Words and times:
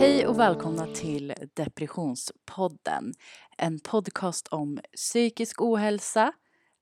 Hej 0.00 0.26
och 0.26 0.38
välkomna 0.38 0.86
till 0.86 1.34
Depressionspodden. 1.54 3.14
En 3.56 3.80
podcast 3.80 4.48
om 4.48 4.80
psykisk 4.96 5.60
ohälsa, 5.60 6.32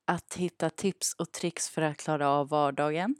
att 0.07 0.33
hitta 0.33 0.69
tips 0.69 1.13
och 1.13 1.31
tricks 1.31 1.69
för 1.69 1.81
att 1.81 1.97
klara 1.97 2.29
av 2.29 2.49
vardagen 2.49 3.15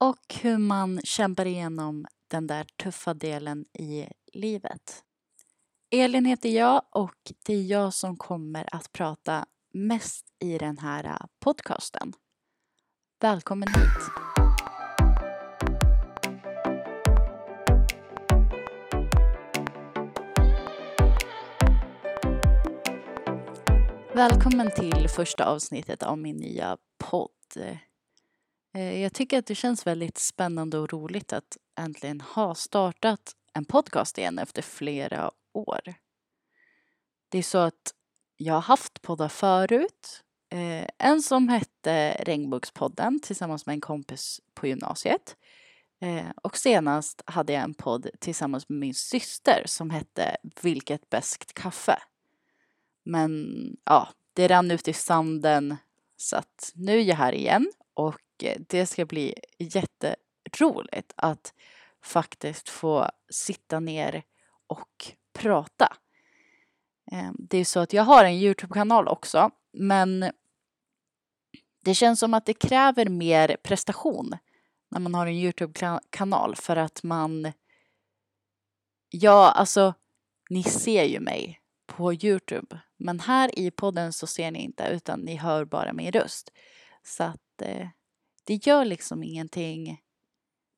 och 0.00 0.34
hur 0.40 0.58
man 0.58 1.00
kämpar 1.04 1.46
igenom 1.46 2.06
den 2.30 2.46
där 2.46 2.66
tuffa 2.82 3.14
delen 3.14 3.64
i 3.78 4.06
livet. 4.32 5.02
Elin 5.90 6.24
heter 6.24 6.48
jag 6.48 6.82
och 6.90 7.32
det 7.46 7.54
är 7.54 7.62
jag 7.62 7.94
som 7.94 8.16
kommer 8.16 8.74
att 8.74 8.92
prata 8.92 9.46
mest 9.74 10.26
i 10.38 10.58
den 10.58 10.78
här 10.78 11.26
podcasten. 11.40 12.12
Välkommen 13.20 13.68
hit! 13.68 14.37
Välkommen 24.18 24.70
till 24.70 25.08
första 25.08 25.44
avsnittet 25.44 26.02
av 26.02 26.18
min 26.18 26.36
nya 26.36 26.76
podd. 26.98 27.30
Eh, 28.74 29.00
jag 29.02 29.14
tycker 29.14 29.38
att 29.38 29.46
det 29.46 29.54
känns 29.54 29.86
väldigt 29.86 30.18
spännande 30.18 30.78
och 30.78 30.92
roligt 30.92 31.32
att 31.32 31.56
äntligen 31.80 32.20
ha 32.20 32.54
startat 32.54 33.32
en 33.54 33.64
podcast 33.64 34.18
igen 34.18 34.38
efter 34.38 34.62
flera 34.62 35.30
år. 35.54 35.94
Det 37.28 37.38
är 37.38 37.42
så 37.42 37.58
att 37.58 37.94
jag 38.36 38.54
har 38.54 38.60
haft 38.60 39.02
poddar 39.02 39.28
förut. 39.28 40.24
Eh, 40.50 40.88
en 40.98 41.22
som 41.22 41.48
hette 41.48 42.12
Regnbågspodden 42.12 43.20
tillsammans 43.20 43.66
med 43.66 43.74
en 43.74 43.80
kompis 43.80 44.40
på 44.54 44.66
gymnasiet. 44.66 45.36
Eh, 46.00 46.30
och 46.42 46.56
senast 46.56 47.22
hade 47.26 47.52
jag 47.52 47.62
en 47.62 47.74
podd 47.74 48.08
tillsammans 48.18 48.68
med 48.68 48.78
min 48.78 48.94
syster 48.94 49.62
som 49.66 49.90
hette 49.90 50.36
Vilket 50.62 51.10
bäst 51.10 51.54
kaffe. 51.54 51.98
Men 53.08 53.76
ja, 53.84 54.08
det 54.32 54.48
rann 54.48 54.70
ut 54.70 54.88
i 54.88 54.92
sanden 54.92 55.76
så 56.16 56.36
att 56.36 56.72
nu 56.74 56.98
är 56.98 57.02
jag 57.02 57.16
här 57.16 57.32
igen 57.32 57.72
och 57.94 58.20
eh, 58.42 58.60
det 58.68 58.86
ska 58.86 59.06
bli 59.06 59.34
jätteroligt 59.58 61.12
att 61.16 61.54
faktiskt 62.02 62.68
få 62.68 63.10
sitta 63.28 63.80
ner 63.80 64.22
och 64.66 65.12
prata. 65.32 65.96
Ehm, 67.12 67.36
det 67.38 67.58
är 67.58 67.64
så 67.64 67.80
att 67.80 67.92
jag 67.92 68.02
har 68.02 68.24
en 68.24 68.34
Youtube-kanal 68.34 69.08
också 69.08 69.50
men 69.72 70.30
det 71.84 71.94
känns 71.94 72.20
som 72.20 72.34
att 72.34 72.46
det 72.46 72.54
kräver 72.54 73.08
mer 73.08 73.56
prestation 73.62 74.36
när 74.88 75.00
man 75.00 75.14
har 75.14 75.26
en 75.26 75.34
Youtube-kanal 75.34 76.56
för 76.56 76.76
att 76.76 77.02
man 77.02 77.52
Ja, 79.10 79.50
alltså 79.50 79.94
ni 80.50 80.62
ser 80.62 81.04
ju 81.04 81.20
mig 81.20 81.60
på 81.86 82.14
Youtube. 82.14 82.80
Men 82.98 83.20
här 83.20 83.58
i 83.58 83.70
podden 83.70 84.12
så 84.12 84.26
ser 84.26 84.50
ni 84.50 84.62
inte 84.62 84.84
utan 84.84 85.20
ni 85.20 85.36
hör 85.36 85.64
bara 85.64 85.92
min 85.92 86.12
röst. 86.12 86.52
Så 87.02 87.24
att 87.24 87.62
eh, 87.62 87.88
det 88.44 88.66
gör 88.66 88.84
liksom 88.84 89.22
ingenting 89.22 90.00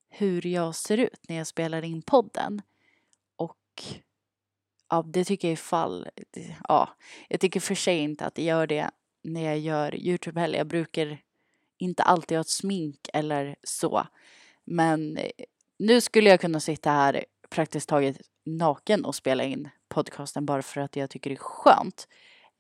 hur 0.09 0.47
jag 0.47 0.75
ser 0.75 0.99
ut 0.99 1.21
när 1.29 1.37
jag 1.37 1.47
spelar 1.47 1.85
in 1.85 2.03
podden. 2.03 2.63
Och 3.37 3.83
ja, 4.89 5.03
det 5.03 5.25
tycker 5.25 5.49
jag 5.49 5.53
ifall, 5.53 6.09
ja, 6.69 6.89
jag 7.29 7.41
tycker 7.41 7.61
för 7.61 7.75
sig 7.75 7.99
inte 7.99 8.27
att 8.27 8.35
det 8.35 8.43
gör 8.43 8.67
det 8.67 8.91
när 9.23 9.43
jag 9.43 9.59
gör 9.59 9.95
Youtube 9.95 10.41
heller. 10.41 10.59
Jag 10.59 10.67
brukar 10.67 11.23
inte 11.79 12.03
alltid 12.03 12.37
ha 12.37 12.41
ett 12.41 12.51
smink 12.51 13.09
eller 13.13 13.57
så. 13.63 14.07
Men 14.65 15.17
eh, 15.17 15.31
nu 15.79 16.01
skulle 16.01 16.31
jag 16.31 16.41
kunna 16.41 16.61
sitta 16.61 16.91
här 16.91 17.25
praktiskt 17.51 17.89
taget 17.89 18.21
naken 18.45 19.05
och 19.05 19.15
spela 19.15 19.45
in 19.45 19.69
podcasten 19.91 20.47
bara 20.47 20.63
för 20.63 20.81
att 20.81 20.97
jag 20.97 21.11
tycker 21.11 21.31
det 21.31 21.37
är 21.37 21.39
skönt. 21.39 22.09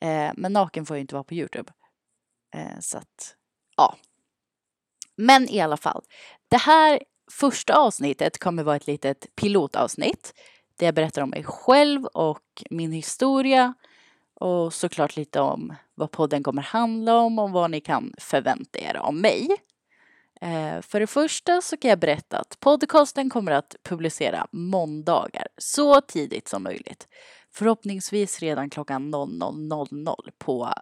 Eh, 0.00 0.30
men 0.36 0.52
naken 0.52 0.86
får 0.86 0.96
jag 0.96 1.00
inte 1.00 1.14
vara 1.14 1.24
på 1.24 1.34
Youtube. 1.34 1.72
Eh, 2.54 2.80
så 2.80 2.98
att, 2.98 3.36
ja. 3.76 3.96
Men 5.16 5.48
i 5.48 5.60
alla 5.60 5.76
fall. 5.76 6.02
Det 6.48 6.56
här 6.56 7.02
första 7.30 7.74
avsnittet 7.74 8.38
kommer 8.38 8.62
vara 8.62 8.76
ett 8.76 8.86
litet 8.86 9.36
pilotavsnitt. 9.36 10.34
Där 10.76 10.86
jag 10.86 10.94
berättar 10.94 11.22
om 11.22 11.30
mig 11.30 11.44
själv 11.44 12.04
och 12.04 12.62
min 12.70 12.92
historia. 12.92 13.74
Och 14.34 14.74
såklart 14.74 15.16
lite 15.16 15.40
om 15.40 15.74
vad 15.94 16.10
podden 16.10 16.42
kommer 16.42 16.62
handla 16.62 17.18
om 17.18 17.38
och 17.38 17.50
vad 17.50 17.70
ni 17.70 17.80
kan 17.80 18.14
förvänta 18.18 18.78
er 18.78 18.94
av 18.94 19.14
mig. 19.14 19.48
Eh, 20.40 20.80
för 20.80 21.00
det 21.00 21.06
första 21.06 21.60
så 21.60 21.76
kan 21.76 21.88
jag 21.88 21.98
berätta 21.98 22.38
att 22.38 22.60
podcasten 22.60 23.30
kommer 23.30 23.52
att 23.52 23.76
publicera 23.82 24.46
måndagar 24.52 25.46
så 25.56 26.00
tidigt 26.00 26.48
som 26.48 26.62
möjligt. 26.62 27.08
Förhoppningsvis 27.52 28.40
redan 28.40 28.70
klockan 28.70 29.14
00.00 29.14 30.30
på 30.38 30.72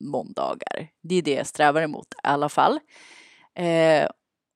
måndagar. 0.00 0.88
Det 1.02 1.14
är 1.14 1.22
det 1.22 1.34
jag 1.34 1.46
strävar 1.46 1.82
emot 1.82 2.14
i 2.14 2.16
alla 2.22 2.48
fall. 2.48 2.80
Eh, 3.54 4.08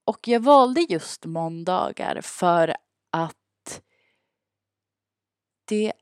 och 0.06 0.28
jag 0.28 0.40
valde 0.40 0.80
just 0.88 1.24
måndagar 1.24 2.20
för 2.20 2.74
att 3.12 3.34
det 5.68 5.92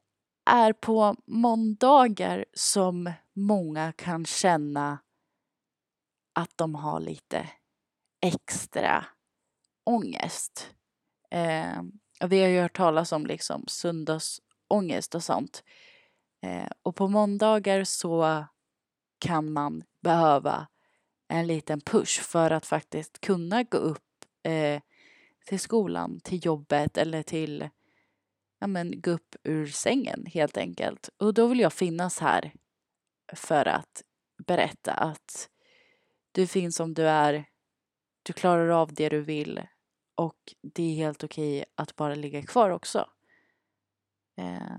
är 0.50 0.72
på 0.72 1.16
måndagar 1.26 2.44
som 2.54 3.12
många 3.32 3.92
kan 3.92 4.24
känna 4.24 4.98
att 6.34 6.50
de 6.56 6.74
har 6.74 7.00
lite 7.00 7.48
extra 8.20 9.04
ångest. 9.84 10.74
Eh, 11.30 11.82
vi 12.28 12.40
har 12.40 12.48
ju 12.48 12.60
hört 12.60 12.76
talas 12.76 13.12
om 13.12 13.26
liksom 13.26 13.64
söndagsångest 13.66 15.14
och 15.14 15.24
sånt. 15.24 15.64
Eh, 16.42 16.68
och 16.82 16.96
på 16.96 17.08
måndagar 17.08 17.84
så 17.84 18.44
kan 19.18 19.52
man 19.52 19.84
behöva 20.02 20.66
en 21.28 21.46
liten 21.46 21.80
push 21.80 22.22
för 22.22 22.50
att 22.50 22.66
faktiskt 22.66 23.20
kunna 23.20 23.62
gå 23.62 23.78
upp 23.78 24.24
eh, 24.42 24.80
till 25.46 25.60
skolan, 25.60 26.20
till 26.20 26.46
jobbet 26.46 26.98
eller 26.98 27.22
till, 27.22 27.68
ja 28.58 28.66
men 28.66 29.00
gå 29.00 29.10
upp 29.10 29.36
ur 29.42 29.66
sängen 29.66 30.26
helt 30.26 30.56
enkelt. 30.56 31.10
Och 31.16 31.34
då 31.34 31.46
vill 31.46 31.60
jag 31.60 31.72
finnas 31.72 32.18
här 32.18 32.52
för 33.32 33.68
att 33.68 34.02
berätta 34.46 34.92
att 34.92 35.48
du 36.32 36.46
finns 36.46 36.76
som 36.76 36.94
du 36.94 37.08
är 37.08 37.44
du 38.26 38.32
klarar 38.32 38.68
av 38.68 38.94
det 38.94 39.08
du 39.08 39.20
vill 39.20 39.60
och 40.14 40.54
det 40.62 40.82
är 40.82 40.94
helt 40.94 41.24
okej 41.24 41.64
att 41.74 41.96
bara 41.96 42.14
ligga 42.14 42.42
kvar 42.42 42.70
också. 42.70 43.06
Eh, 44.38 44.78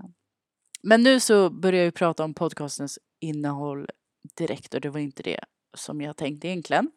men 0.82 1.02
nu 1.02 1.20
så 1.20 1.50
börjar 1.50 1.84
vi 1.84 1.92
prata 1.92 2.24
om 2.24 2.34
podcastens 2.34 2.98
innehåll 3.20 3.88
direkt 4.34 4.74
och 4.74 4.80
det 4.80 4.90
var 4.90 5.00
inte 5.00 5.22
det 5.22 5.40
som 5.74 6.00
jag 6.00 6.16
tänkte 6.16 6.48
egentligen. 6.48 6.90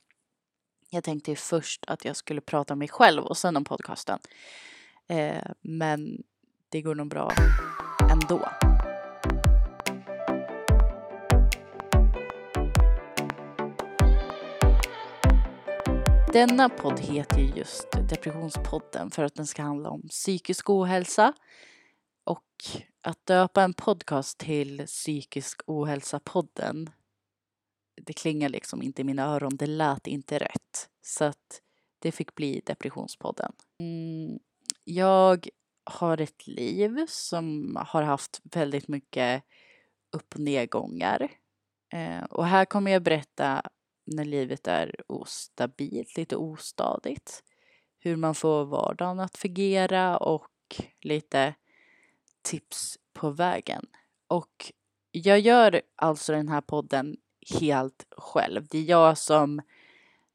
Jag 0.89 1.03
tänkte 1.03 1.35
först 1.35 1.85
att 1.87 2.05
jag 2.05 2.15
skulle 2.15 2.41
prata 2.41 2.73
om 2.73 2.79
mig 2.79 2.87
själv 2.87 3.23
och 3.23 3.37
sen 3.37 3.57
om 3.57 3.63
podcasten. 3.63 4.19
Eh, 5.07 5.51
men 5.61 6.23
det 6.69 6.81
går 6.81 6.95
nog 6.95 7.09
bra 7.09 7.31
ändå. 8.11 8.70
Denna 16.33 16.69
podd 16.69 16.99
heter 16.99 17.39
ju 17.39 17.51
just 17.55 17.91
Depressionspodden 18.09 19.11
för 19.11 19.23
att 19.23 19.35
den 19.35 19.47
ska 19.47 19.61
handla 19.61 19.89
om 19.89 20.01
psykisk 20.01 20.69
ohälsa. 20.69 21.33
Och 22.23 22.45
att 23.01 23.25
döpa 23.25 23.63
en 23.63 23.73
podcast 23.73 24.37
till 24.37 24.85
Psykisk 24.85 25.61
ohälsa-podden 25.67 26.89
det 28.05 28.13
klingar 28.13 28.49
liksom 28.49 28.81
inte 28.81 29.01
i 29.01 29.05
mina 29.05 29.23
öron, 29.23 29.57
det 29.57 29.67
lät 29.67 30.07
inte 30.07 30.39
rätt. 30.39 30.89
Så 31.01 31.25
att 31.25 31.61
det 31.99 32.11
fick 32.11 32.35
bli 32.35 32.61
Depressionspodden. 32.65 33.51
Mm, 33.79 34.39
jag 34.83 35.47
har 35.83 36.21
ett 36.21 36.47
liv 36.47 37.05
som 37.07 37.75
har 37.87 38.03
haft 38.03 38.41
väldigt 38.43 38.87
mycket 38.87 39.43
upp 40.11 40.33
och 40.33 40.39
nedgångar. 40.39 41.31
Eh, 41.93 42.23
och 42.23 42.45
här 42.45 42.65
kommer 42.65 42.91
jag 42.91 43.03
berätta 43.03 43.61
när 44.15 44.25
livet 44.25 44.67
är 44.67 44.95
ostabilt, 45.07 46.17
lite 46.17 46.35
ostadigt. 46.35 47.43
Hur 47.99 48.15
man 48.15 48.35
får 48.35 48.65
vardagen 48.65 49.19
att 49.19 49.37
fungera 49.37 50.17
och 50.17 50.81
lite 51.01 51.53
tips 52.41 52.99
på 53.13 53.29
vägen. 53.29 53.85
Och 54.27 54.71
jag 55.11 55.39
gör 55.39 55.81
alltså 55.95 56.33
den 56.33 56.49
här 56.49 56.61
podden 56.61 57.17
helt 57.59 58.05
själv. 58.17 58.67
Det 58.67 58.77
är 58.77 58.83
jag 58.83 59.17
som 59.17 59.61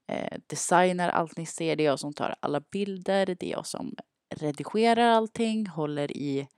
eh, 0.06 0.38
designar 0.46 1.08
allt 1.08 1.36
ni 1.36 1.46
ser, 1.46 1.76
det 1.76 1.82
är 1.82 1.86
jag 1.86 2.00
som 2.00 2.12
tar 2.12 2.36
alla 2.40 2.60
bilder, 2.60 3.26
det 3.26 3.42
är 3.42 3.50
jag 3.50 3.66
som 3.66 3.96
redigerar 4.34 5.10
allting, 5.10 5.66
håller 5.66 6.16
i 6.16 6.48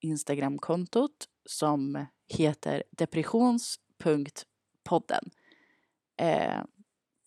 Instagramkontot 0.00 1.28
som 1.44 2.06
heter 2.28 2.82
depressions.podden. 2.90 5.30
Eh, 6.18 6.62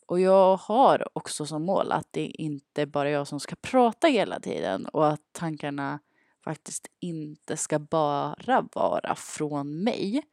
och 0.06 0.20
jag 0.20 0.58
har 0.58 1.08
också 1.14 1.46
som 1.46 1.66
mål 1.66 1.92
att 1.92 2.08
det 2.12 2.26
inte 2.26 2.86
bara 2.86 3.10
är 3.10 3.14
jag 3.14 3.28
som 3.28 3.40
ska 3.40 3.56
prata 3.56 4.08
hela 4.08 4.40
tiden 4.40 4.86
och 4.86 5.08
att 5.08 5.22
tankarna 5.32 6.00
faktiskt 6.44 6.88
inte 7.00 7.58
ska 7.58 7.80
bara 7.80 8.68
vara 8.74 9.16
från 9.16 9.84
mig. 9.84 10.24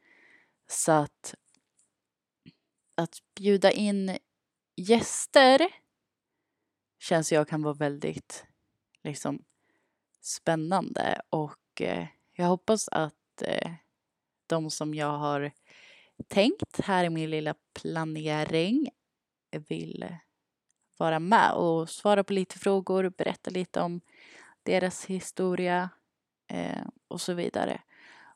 Så 0.67 0.91
att 0.91 1.35
att 2.95 3.17
bjuda 3.35 3.71
in 3.71 4.17
gäster 4.75 5.67
känns 6.99 7.31
jag 7.31 7.47
kan 7.47 7.63
vara 7.63 7.73
väldigt 7.73 8.45
liksom 9.03 9.43
spännande 10.21 11.21
och 11.29 11.81
eh, 11.81 12.07
jag 12.33 12.45
hoppas 12.45 12.89
att 12.89 13.41
eh, 13.41 13.71
de 14.47 14.71
som 14.71 14.93
jag 14.93 15.17
har 15.17 15.51
tänkt 16.27 16.79
här 16.79 17.05
är 17.05 17.09
min 17.09 17.29
lilla 17.29 17.55
planering 17.81 18.89
Jag 19.51 19.63
vill 19.69 20.15
vara 20.97 21.19
med 21.19 21.51
och 21.51 21.89
svara 21.89 22.23
på 22.23 22.33
lite 22.33 22.59
frågor, 22.59 23.09
berätta 23.09 23.51
lite 23.51 23.81
om 23.81 24.01
deras 24.63 25.05
historia 25.05 25.89
eh, 26.47 26.87
och 27.07 27.21
så 27.21 27.33
vidare. 27.33 27.81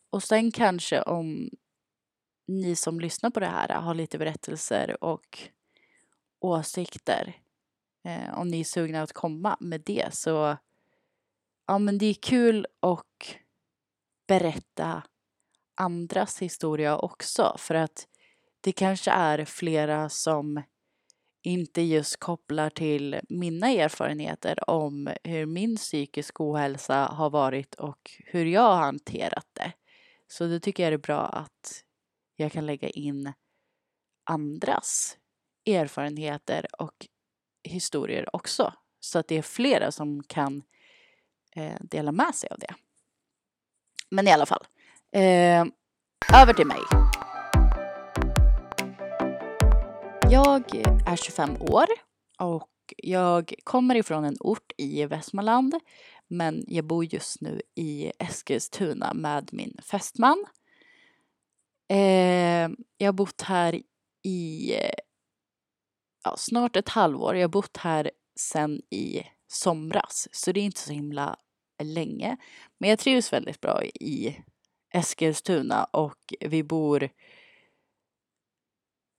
Och 0.09 0.23
sen 0.23 0.51
kanske 0.51 1.01
om 1.01 1.49
ni 2.47 2.75
som 2.75 2.99
lyssnar 2.99 3.29
på 3.29 3.39
det 3.39 3.47
här 3.47 3.69
har 3.69 3.93
lite 3.93 4.17
berättelser 4.17 5.03
och 5.03 5.39
åsikter. 6.39 7.37
Eh, 8.05 8.39
om 8.39 8.47
ni 8.47 8.59
är 8.59 8.63
sugna 8.63 9.01
att 9.01 9.13
komma 9.13 9.57
med 9.59 9.81
det 9.81 10.15
så 10.15 10.57
ja 11.67 11.77
men 11.77 11.97
det 11.97 12.05
är 12.05 12.13
kul 12.13 12.67
att 12.79 13.35
berätta 14.27 15.03
andras 15.75 16.41
historia 16.41 16.97
också 16.97 17.55
för 17.57 17.75
att 17.75 18.07
det 18.61 18.71
kanske 18.71 19.11
är 19.11 19.45
flera 19.45 20.09
som 20.09 20.63
inte 21.43 21.81
just 21.81 22.17
kopplar 22.17 22.69
till 22.69 23.19
mina 23.29 23.69
erfarenheter 23.69 24.69
om 24.69 25.13
hur 25.23 25.45
min 25.45 25.77
psykisk 25.77 26.41
ohälsa 26.41 26.95
har 26.95 27.29
varit 27.29 27.75
och 27.75 28.11
hur 28.25 28.45
jag 28.45 28.61
har 28.61 28.77
hanterat 28.77 29.47
det. 29.53 29.73
Så 30.27 30.47
då 30.47 30.59
tycker 30.59 30.83
jag 30.83 30.91
det 30.91 30.95
är 30.95 30.97
bra 30.97 31.25
att 31.25 31.83
jag 32.35 32.51
kan 32.51 32.65
lägga 32.65 32.89
in 32.89 33.33
andras 34.23 35.17
erfarenheter 35.65 36.81
och 36.81 37.07
historier 37.63 38.35
också. 38.35 38.73
Så 38.99 39.19
att 39.19 39.27
det 39.27 39.37
är 39.37 39.41
flera 39.41 39.91
som 39.91 40.23
kan 40.23 40.63
eh, 41.55 41.77
dela 41.81 42.11
med 42.11 42.35
sig 42.35 42.49
av 42.49 42.59
det. 42.59 42.75
Men 44.09 44.27
i 44.27 44.31
alla 44.31 44.45
fall. 44.45 44.65
Eh, 45.13 45.65
över 46.33 46.53
till 46.53 46.67
mig. 46.67 46.79
Jag 50.29 50.75
är 51.07 51.15
25 51.15 51.61
år 51.61 51.85
och 52.39 52.69
jag 52.97 53.53
kommer 53.63 53.95
ifrån 53.95 54.25
en 54.25 54.37
ort 54.39 54.71
i 54.77 55.05
Västmanland 55.05 55.73
men 56.27 56.63
jag 56.67 56.85
bor 56.85 57.05
just 57.05 57.41
nu 57.41 57.61
i 57.75 58.11
Eskilstuna 58.19 59.13
med 59.13 59.49
min 59.51 59.77
fästman. 59.83 60.45
Eh, 61.89 62.69
jag 62.97 63.07
har 63.07 63.13
bott 63.13 63.41
här 63.41 63.81
i 64.23 64.73
ja, 66.23 66.35
snart 66.37 66.75
ett 66.75 66.89
halvår. 66.89 67.35
Jag 67.35 67.43
har 67.43 67.51
bott 67.51 67.77
här 67.77 68.11
sen 68.39 68.81
i 68.89 69.23
somras, 69.47 70.27
så 70.31 70.51
det 70.51 70.59
är 70.59 70.65
inte 70.65 70.79
så 70.79 70.93
himla 70.93 71.37
länge. 71.83 72.37
Men 72.77 72.89
jag 72.89 72.99
trivs 72.99 73.33
väldigt 73.33 73.61
bra 73.61 73.83
i 73.83 74.43
Eskilstuna 74.93 75.83
och 75.83 76.33
vi 76.39 76.63
bor 76.63 77.09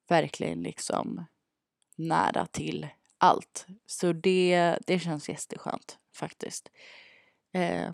verkligen 0.09 0.63
liksom 0.63 1.25
nära 1.97 2.47
till 2.47 2.89
allt. 3.19 3.67
Så 3.87 4.13
det, 4.13 4.79
det 4.87 4.99
känns 4.99 5.29
jätteskönt 5.29 5.99
faktiskt. 6.17 6.71
Eh, 7.53 7.91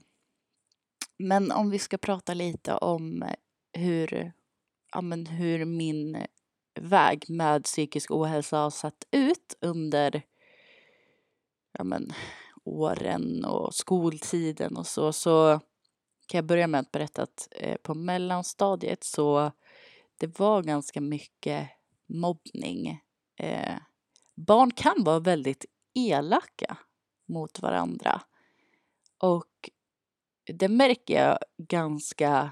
men 1.19 1.53
om 1.53 1.71
vi 1.71 1.79
ska 1.79 1.99
prata 1.99 2.35
lite 2.35 2.75
om 2.75 3.25
hur 3.73 4.33
ja, 4.93 5.01
men 5.01 5.27
hur 5.27 5.65
min 5.65 6.27
väg 6.81 7.25
med 7.29 7.65
psykisk 7.65 8.11
ohälsa 8.11 8.59
har 8.59 8.71
sett 8.71 9.05
ut 9.11 9.55
under 9.61 10.23
ja, 11.79 11.85
men, 11.85 12.13
åren 12.65 13.45
och 13.45 13.75
skoltiden 13.75 14.77
och 14.77 14.87
så, 14.87 15.13
så 15.13 15.61
kan 16.31 16.39
jag 16.39 16.45
börja 16.45 16.67
med 16.67 16.81
att 16.81 16.93
berätta 16.93 17.23
att 17.23 17.49
eh, 17.51 17.77
på 17.77 17.95
mellanstadiet 17.95 19.05
så 19.05 19.53
det 20.17 20.39
var 20.39 20.63
ganska 20.63 21.01
mycket 21.01 21.69
mobbning. 22.07 23.01
Eh, 23.37 23.75
barn 24.35 24.71
kan 24.71 25.05
vara 25.05 25.19
väldigt 25.19 25.65
elaka 25.95 26.77
mot 27.27 27.61
varandra. 27.61 28.23
Och 29.19 29.71
det 30.45 30.69
märker 30.69 31.23
jag 31.23 31.39
ganska 31.59 32.51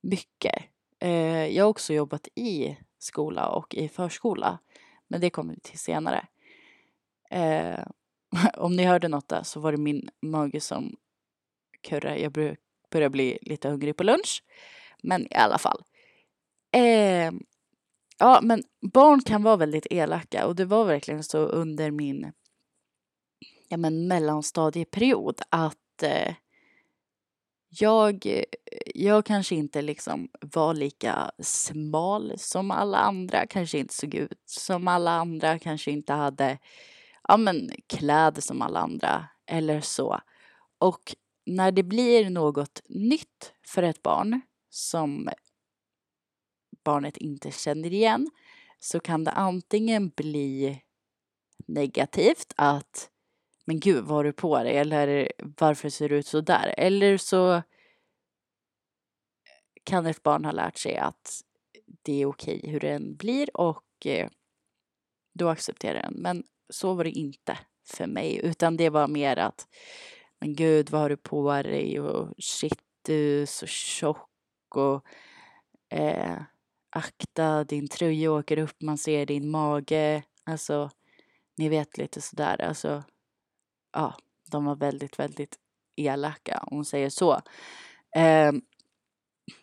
mycket. 0.00 0.64
Eh, 0.98 1.46
jag 1.46 1.64
har 1.64 1.70
också 1.70 1.92
jobbat 1.92 2.28
i 2.34 2.76
skola 2.98 3.48
och 3.48 3.74
i 3.74 3.88
förskola. 3.88 4.58
Men 5.08 5.20
det 5.20 5.30
kommer 5.30 5.54
vi 5.54 5.60
till 5.60 5.78
senare. 5.78 6.26
Eh, 7.30 7.84
om 8.56 8.76
ni 8.76 8.84
hörde 8.84 9.08
något 9.08 9.28
där 9.28 9.42
så 9.42 9.60
var 9.60 9.72
det 9.72 9.78
min 9.78 10.10
mage 10.20 10.60
som 10.60 10.96
kurrar. 11.82 12.16
Jag 12.16 12.32
börjar 12.90 13.08
bli 13.08 13.38
lite 13.42 13.68
hungrig 13.68 13.96
på 13.96 14.04
lunch. 14.04 14.42
Men 15.02 15.22
i 15.22 15.34
alla 15.34 15.58
fall. 15.58 15.82
Eh, 16.72 17.32
ja, 18.18 18.40
men 18.42 18.62
barn 18.92 19.22
kan 19.22 19.42
vara 19.42 19.56
väldigt 19.56 19.86
elaka 19.90 20.46
och 20.46 20.56
det 20.56 20.64
var 20.64 20.84
verkligen 20.84 21.24
så 21.24 21.38
under 21.38 21.90
min 21.90 22.32
ja, 23.68 23.76
men 23.76 24.08
mellanstadieperiod 24.08 25.40
att 25.48 26.02
eh, 26.02 26.34
jag, 27.68 28.42
jag 28.94 29.24
kanske 29.24 29.54
inte 29.54 29.82
liksom 29.82 30.28
var 30.40 30.74
lika 30.74 31.30
smal 31.38 32.32
som 32.38 32.70
alla 32.70 32.98
andra, 32.98 33.46
kanske 33.46 33.78
inte 33.78 33.94
såg 33.94 34.14
ut 34.14 34.42
som 34.46 34.88
alla 34.88 35.10
andra, 35.10 35.58
kanske 35.58 35.90
inte 35.90 36.12
hade 36.12 36.58
ja, 37.28 37.36
men, 37.36 37.70
kläder 37.86 38.42
som 38.42 38.62
alla 38.62 38.80
andra 38.80 39.26
eller 39.46 39.80
så. 39.80 40.20
Och 40.78 41.16
när 41.50 41.72
det 41.72 41.82
blir 41.82 42.30
något 42.30 42.82
nytt 42.88 43.52
för 43.66 43.82
ett 43.82 44.02
barn 44.02 44.40
som 44.68 45.30
barnet 46.84 47.16
inte 47.16 47.50
känner 47.50 47.92
igen 47.92 48.30
så 48.78 49.00
kan 49.00 49.24
det 49.24 49.30
antingen 49.30 50.08
bli 50.08 50.82
negativt 51.66 52.52
att 52.56 53.10
men 53.64 53.80
gud 53.80 54.04
vad 54.04 54.16
har 54.16 54.24
du 54.24 54.32
på 54.32 54.62
dig 54.62 54.76
eller 54.76 55.32
varför 55.38 55.88
ser 55.88 56.08
du 56.08 56.16
ut 56.16 56.26
så 56.26 56.40
där? 56.40 56.74
Eller 56.76 57.16
så 57.18 57.62
kan 59.84 60.06
ett 60.06 60.22
barn 60.22 60.44
ha 60.44 60.52
lärt 60.52 60.78
sig 60.78 60.96
att 60.96 61.40
det 62.02 62.22
är 62.22 62.26
okej 62.26 62.60
hur 62.64 62.80
den 62.80 63.16
blir 63.16 63.56
och 63.56 64.06
eh, 64.06 64.28
då 65.34 65.48
accepterar 65.48 66.02
den. 66.02 66.14
Men 66.14 66.44
så 66.68 66.94
var 66.94 67.04
det 67.04 67.10
inte 67.10 67.58
för 67.84 68.06
mig 68.06 68.40
utan 68.44 68.76
det 68.76 68.90
var 68.90 69.08
mer 69.08 69.36
att 69.36 69.68
men 70.40 70.54
gud 70.54 70.90
vad 70.90 71.00
har 71.00 71.08
du 71.08 71.16
på 71.16 71.62
dig 71.62 72.00
och 72.00 72.34
shit 72.38 72.78
du 73.02 73.42
är 73.42 73.46
så 73.46 73.66
tjock 73.66 74.28
och 74.74 75.04
eh, 75.98 76.42
akta 76.90 77.64
din 77.64 77.88
tröja 77.88 78.32
åker 78.32 78.58
upp 78.58 78.82
man 78.82 78.98
ser 78.98 79.26
din 79.26 79.50
mage. 79.50 80.22
Alltså 80.44 80.90
ni 81.56 81.68
vet 81.68 81.98
lite 81.98 82.20
sådär 82.20 82.60
alltså 82.62 83.02
ja, 83.92 84.14
de 84.50 84.64
var 84.64 84.76
väldigt, 84.76 85.18
väldigt 85.18 85.58
elaka 85.96 86.64
om 86.66 86.76
man 86.76 86.84
säger 86.84 87.10
så. 87.10 87.32
Eh, 88.16 88.52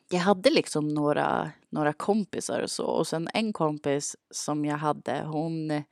jag 0.10 0.20
hade 0.20 0.50
liksom 0.50 0.88
några, 0.88 1.52
några 1.70 1.94
kompisar 1.94 2.62
och 2.62 2.72
så 2.72 2.86
och 2.86 3.08
sen 3.08 3.28
en 3.34 3.54
kompis 3.54 4.16
som 4.32 4.66
jag 4.66 4.78
hade 4.78 5.24
hon, 5.26 5.84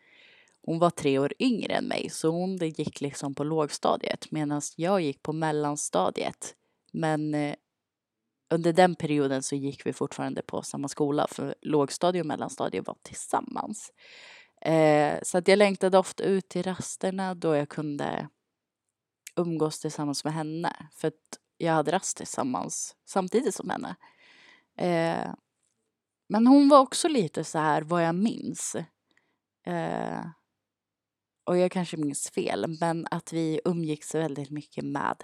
hon 0.65 0.79
var 0.79 0.89
tre 0.89 1.19
år 1.19 1.34
yngre 1.39 1.74
än 1.74 1.86
mig 1.86 2.10
så 2.10 2.29
hon 2.29 2.57
gick 2.57 3.01
liksom 3.01 3.36
på 3.36 3.43
lågstadiet 3.43 4.31
medan 4.31 4.62
jag 4.75 5.01
gick 5.01 5.24
på 5.24 5.34
mellanstadiet. 5.34 6.55
Men 6.93 7.34
eh, 7.36 7.55
under 8.50 8.74
den 8.74 8.95
perioden 8.95 9.43
så 9.43 9.55
gick 9.55 9.86
vi 9.86 9.93
fortfarande 9.93 10.41
på 10.41 10.62
samma 10.62 10.88
skola 10.88 11.27
för 11.27 11.55
lågstadiet 11.62 12.24
och 12.24 12.27
mellanstadiet 12.27 12.88
var 12.88 12.98
tillsammans. 13.01 13.91
Eh, 14.62 15.19
så 15.24 15.38
att 15.38 15.48
jag 15.48 15.57
längtade 15.57 15.98
ofta 15.98 16.24
ut 16.24 16.50
till 16.50 16.63
rasterna 16.63 17.36
då 17.36 17.55
jag 17.55 17.69
kunde 17.69 18.29
umgås 19.36 19.79
tillsammans 19.79 20.24
med 20.24 20.34
henne. 20.34 20.89
För 20.91 21.07
att 21.07 21.39
jag 21.57 21.74
hade 21.74 21.91
rast 21.91 22.17
tillsammans 22.17 22.95
samtidigt 23.05 23.55
som 23.55 23.69
henne. 23.69 23.95
Eh, 24.77 25.34
men 26.29 26.48
hon 26.48 26.69
var 26.69 26.79
också 26.79 27.07
lite 27.07 27.43
så 27.43 27.60
här 27.60 27.81
vad 27.81 28.05
jag 28.05 28.15
minns. 28.15 28.75
Eh, 29.65 30.25
och 31.46 31.58
jag 31.58 31.72
kanske 31.72 31.98
minns 31.98 32.30
fel, 32.30 32.78
men 32.80 33.08
att 33.12 33.34
vi 33.34 33.62
umgicks 33.66 34.16
väldigt 34.16 34.50
mycket 34.50 34.86
med 34.86 35.24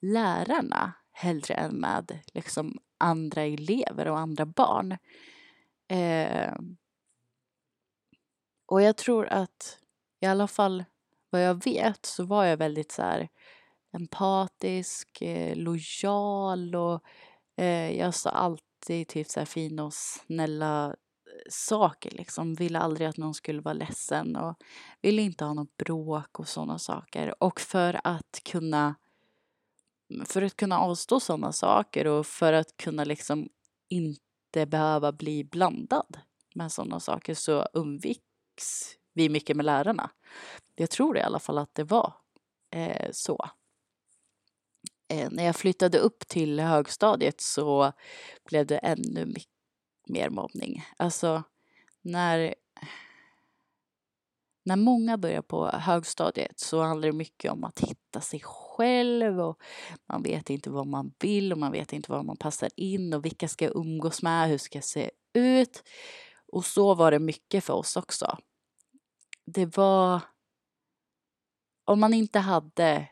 lärarna 0.00 0.92
hellre 1.12 1.54
än 1.54 1.76
med 1.76 2.18
liksom 2.34 2.78
andra 2.98 3.42
elever 3.42 4.08
och 4.08 4.18
andra 4.18 4.46
barn. 4.46 4.98
Eh, 5.88 6.54
och 8.66 8.82
jag 8.82 8.96
tror 8.96 9.26
att 9.26 9.78
i 10.20 10.26
alla 10.26 10.48
fall 10.48 10.84
vad 11.30 11.44
jag 11.44 11.64
vet 11.64 12.06
så 12.06 12.24
var 12.24 12.44
jag 12.44 12.56
väldigt 12.56 12.92
så 12.92 13.02
här 13.02 13.28
empatisk, 13.92 15.22
eh, 15.22 15.56
lojal 15.56 16.74
och 16.74 17.02
eh, 17.56 17.98
jag 17.98 18.14
sa 18.14 18.30
alltid 18.30 19.08
typ 19.08 19.28
så 19.28 19.40
här 19.40 19.46
fina 19.46 19.84
och 19.84 19.94
snälla 19.94 20.96
saker 21.50 22.10
liksom. 22.10 22.54
Ville 22.54 22.78
aldrig 22.78 23.08
att 23.08 23.16
någon 23.16 23.34
skulle 23.34 23.60
vara 23.60 23.74
ledsen 23.74 24.36
och 24.36 24.62
ville 25.00 25.22
inte 25.22 25.44
ha 25.44 25.54
något 25.54 25.76
bråk 25.76 26.38
och 26.38 26.48
sådana 26.48 26.78
saker. 26.78 27.42
Och 27.42 27.60
för 27.60 28.00
att 28.04 28.40
kunna 28.44 28.94
mm, 30.10 30.26
för 30.26 30.42
att 30.42 30.56
kunna 30.56 30.78
avstå 30.78 31.20
sådana 31.20 31.52
saker 31.52 32.06
och 32.06 32.26
för 32.26 32.52
att 32.52 32.76
kunna 32.76 33.04
liksom 33.04 33.48
inte 33.88 34.66
behöva 34.66 35.12
bli 35.12 35.44
blandad 35.44 36.18
med 36.54 36.72
sådana 36.72 37.00
saker 37.00 37.34
så 37.34 37.62
undviks 37.62 38.96
vi 39.12 39.28
mycket 39.28 39.56
med 39.56 39.66
lärarna. 39.66 40.10
Jag 40.74 40.90
tror 40.90 41.18
i 41.18 41.20
alla 41.20 41.38
fall 41.38 41.58
att 41.58 41.74
det 41.74 41.84
var 41.84 42.14
eh, 42.70 43.08
så. 43.12 43.50
Eh, 45.08 45.30
när 45.30 45.44
jag 45.44 45.56
flyttade 45.56 45.98
upp 45.98 46.28
till 46.28 46.60
högstadiet 46.60 47.40
så 47.40 47.92
blev 48.44 48.66
det 48.66 48.78
ännu 48.78 49.26
mycket 49.26 49.51
mer 50.06 50.30
mobbning. 50.30 50.84
Alltså 50.96 51.42
när, 52.02 52.54
när 54.64 54.76
många 54.76 55.18
börjar 55.18 55.42
på 55.42 55.66
högstadiet 55.66 56.58
så 56.60 56.82
handlar 56.82 57.08
det 57.08 57.16
mycket 57.16 57.52
om 57.52 57.64
att 57.64 57.80
hitta 57.80 58.20
sig 58.20 58.40
själv 58.44 59.40
och 59.40 59.62
man 60.08 60.22
vet 60.22 60.50
inte 60.50 60.70
vad 60.70 60.86
man 60.86 61.14
vill 61.20 61.52
och 61.52 61.58
man 61.58 61.72
vet 61.72 61.92
inte 61.92 62.12
var 62.12 62.22
man 62.22 62.36
passar 62.36 62.70
in 62.76 63.14
och 63.14 63.24
vilka 63.24 63.48
ska 63.48 63.64
jag 63.64 63.76
umgås 63.76 64.22
med, 64.22 64.48
hur 64.48 64.58
ska 64.58 64.76
jag 64.76 64.84
se 64.84 65.10
ut. 65.32 65.82
Och 66.52 66.64
så 66.64 66.94
var 66.94 67.10
det 67.10 67.18
mycket 67.18 67.64
för 67.64 67.74
oss 67.74 67.96
också. 67.96 68.38
Det 69.44 69.76
var... 69.76 70.20
Om 71.84 72.00
man 72.00 72.14
inte 72.14 72.38
hade 72.38 73.08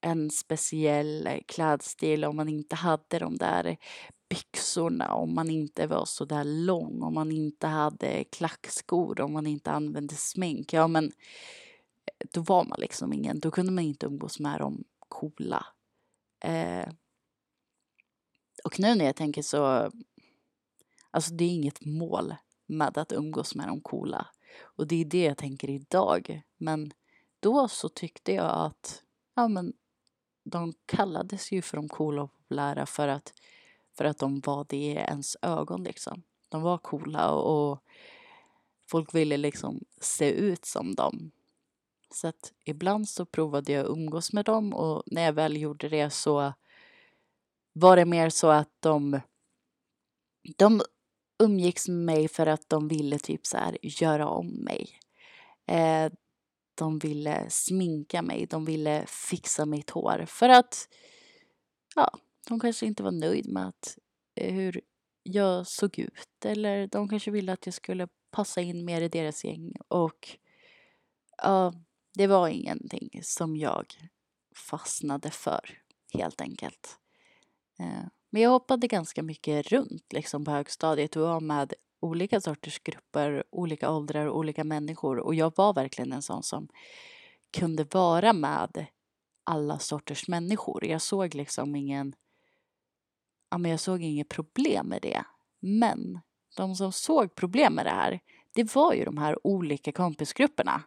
en 0.00 0.30
speciell 0.30 1.28
klädstil, 1.46 2.24
om 2.24 2.36
man 2.36 2.48
inte 2.48 2.76
hade 2.76 3.18
de 3.18 3.36
där 3.36 3.76
byxorna, 4.28 5.14
om 5.14 5.34
man 5.34 5.50
inte 5.50 5.86
var 5.86 6.04
så 6.04 6.24
där 6.24 6.44
lång, 6.44 7.02
om 7.02 7.14
man 7.14 7.32
inte 7.32 7.66
hade 7.66 8.24
klackskor, 8.24 9.20
om 9.20 9.32
man 9.32 9.46
inte 9.46 9.70
använde 9.70 10.14
smink, 10.14 10.72
ja 10.72 10.88
men 10.88 11.04
eh, 11.04 12.26
då 12.32 12.40
var 12.40 12.64
man 12.64 12.80
liksom 12.80 13.12
ingen, 13.12 13.40
då 13.40 13.50
kunde 13.50 13.72
man 13.72 13.84
inte 13.84 14.06
umgås 14.06 14.38
med 14.38 14.60
de 14.60 14.84
coola. 15.08 15.66
Eh, 16.40 16.88
och 18.64 18.80
nu 18.80 18.94
när 18.94 19.04
jag 19.04 19.16
tänker 19.16 19.42
så, 19.42 19.90
alltså 21.10 21.34
det 21.34 21.44
är 21.44 21.48
inget 21.48 21.84
mål 21.84 22.34
med 22.66 22.98
att 22.98 23.12
umgås 23.12 23.54
med 23.54 23.68
de 23.68 23.80
coola. 23.80 24.26
Och 24.62 24.86
det 24.86 25.00
är 25.00 25.04
det 25.04 25.24
jag 25.24 25.36
tänker 25.36 25.70
idag. 25.70 26.42
Men 26.56 26.92
då 27.40 27.68
så 27.68 27.88
tyckte 27.88 28.32
jag 28.32 28.66
att, 28.66 29.02
ja 29.34 29.48
men 29.48 29.72
de 30.44 30.74
kallades 30.86 31.52
ju 31.52 31.62
för 31.62 31.76
de 31.76 31.88
coola 31.88 32.22
och 32.22 32.32
populära 32.32 32.86
för 32.86 33.08
att, 33.08 33.32
för 33.98 34.04
att 34.04 34.18
de 34.18 34.40
var 34.40 34.66
det 34.68 34.76
i 34.76 34.90
ens 34.90 35.36
ögon 35.42 35.84
liksom. 35.84 36.22
De 36.48 36.62
var 36.62 36.78
coola 36.78 37.30
och, 37.30 37.70
och 37.70 37.82
folk 38.90 39.14
ville 39.14 39.36
liksom 39.36 39.84
se 40.00 40.30
ut 40.30 40.64
som 40.64 40.94
dem. 40.94 41.30
Så 42.14 42.28
att 42.28 42.52
ibland 42.64 43.08
så 43.08 43.26
provade 43.26 43.72
jag 43.72 43.84
att 43.84 43.90
umgås 43.90 44.32
med 44.32 44.44
dem 44.44 44.74
och 44.74 45.02
när 45.06 45.22
jag 45.22 45.32
väl 45.32 45.56
gjorde 45.56 45.88
det 45.88 46.10
så 46.10 46.52
var 47.72 47.96
det 47.96 48.04
mer 48.04 48.30
så 48.30 48.48
att 48.48 48.72
de, 48.80 49.20
de 50.56 50.80
umgicks 51.38 51.88
med 51.88 52.04
mig 52.04 52.28
för 52.28 52.46
att 52.46 52.68
de 52.68 52.88
ville 52.88 53.18
typ 53.18 53.46
så 53.46 53.56
här 53.56 53.78
göra 53.82 54.28
om 54.28 54.46
mig. 54.46 55.00
Eh, 55.66 56.12
de 56.74 56.98
ville 56.98 57.50
sminka 57.50 58.22
mig, 58.22 58.46
de 58.46 58.64
ville 58.64 59.04
fixa 59.06 59.66
mitt 59.66 59.90
hår 59.90 60.24
för 60.28 60.48
att 60.48 60.88
ja, 61.94 62.18
de 62.48 62.60
kanske 62.60 62.86
inte 62.86 63.02
var 63.02 63.10
nöjd 63.10 63.48
med 63.48 63.68
att, 63.68 63.98
eh, 64.34 64.54
hur 64.54 64.80
jag 65.22 65.66
såg 65.66 65.98
ut 65.98 66.44
eller 66.44 66.86
de 66.86 67.08
kanske 67.08 67.30
ville 67.30 67.52
att 67.52 67.66
jag 67.66 67.74
skulle 67.74 68.08
passa 68.30 68.60
in 68.60 68.84
mer 68.84 69.00
i 69.00 69.08
deras 69.08 69.44
gäng 69.44 69.72
och 69.88 70.38
ja, 71.42 71.72
det 72.14 72.26
var 72.26 72.48
ingenting 72.48 73.20
som 73.22 73.56
jag 73.56 73.86
fastnade 74.54 75.30
för 75.30 75.78
helt 76.14 76.40
enkelt. 76.40 76.98
Eh, 77.78 78.04
men 78.30 78.42
jag 78.42 78.50
hoppade 78.50 78.86
ganska 78.86 79.22
mycket 79.22 79.66
runt 79.66 80.12
liksom 80.12 80.44
på 80.44 80.50
högstadiet 80.50 81.16
och 81.16 81.22
var 81.22 81.40
med 81.40 81.74
olika 82.00 82.40
sorters 82.40 82.78
grupper, 82.78 83.44
olika 83.50 83.90
åldrar 83.90 84.28
olika 84.28 84.64
människor 84.64 85.18
och 85.18 85.34
jag 85.34 85.52
var 85.56 85.74
verkligen 85.74 86.12
en 86.12 86.22
sån 86.22 86.42
som 86.42 86.68
kunde 87.50 87.84
vara 87.84 88.32
med 88.32 88.86
alla 89.44 89.78
sorters 89.78 90.28
människor. 90.28 90.84
Jag 90.84 91.02
såg 91.02 91.34
liksom 91.34 91.76
ingen, 91.76 92.14
ja 93.50 93.58
men 93.58 93.70
jag 93.70 93.80
såg 93.80 94.02
inget 94.02 94.28
problem 94.28 94.86
med 94.86 95.02
det. 95.02 95.24
Men 95.60 96.20
de 96.56 96.74
som 96.74 96.92
såg 96.92 97.34
problem 97.34 97.74
med 97.74 97.86
det 97.86 97.90
här, 97.90 98.20
det 98.54 98.74
var 98.74 98.94
ju 98.94 99.04
de 99.04 99.18
här 99.18 99.46
olika 99.46 99.92
kompisgrupperna. 99.92 100.82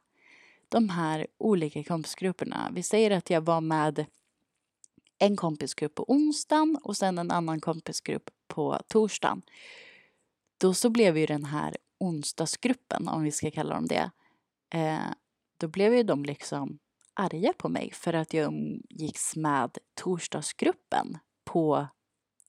De 0.70 0.90
här 0.90 1.28
olika 1.38 1.84
kompisgrupperna. 1.84 2.72
Vi 2.74 2.84
säger 2.84 3.12
att 3.12 3.30
jag 3.30 3.42
var 3.42 3.62
med 3.62 4.06
en 5.18 5.38
kompisgrupp 5.38 5.96
på 5.96 6.06
onsdagen 6.08 6.78
och 6.84 6.98
sen 6.98 7.18
en 7.18 7.32
annan 7.32 7.62
kompisgrupp 7.62 8.30
på 8.48 8.80
torsdagen. 8.88 9.42
Då 10.58 10.74
så 10.74 10.90
blev 10.90 11.18
ju 11.18 11.26
den 11.26 11.46
här 11.46 11.78
onsdagsgruppen, 11.98 13.08
om 13.08 13.24
vi 13.24 13.32
ska 13.32 13.52
kalla 13.52 13.76
dem 13.76 13.88
det, 13.88 14.12
eh, 14.74 15.12
då 15.58 15.68
blev 15.68 15.94
ju 15.94 16.04
de 16.04 16.26
liksom 16.26 16.80
arga 17.14 17.54
på 17.54 17.70
mig 17.70 17.92
för 17.94 18.14
att 18.14 18.34
jag 18.34 18.46
umgicks 18.46 19.36
med 19.36 19.78
torsdagsgruppen 19.94 21.18
på 21.46 21.88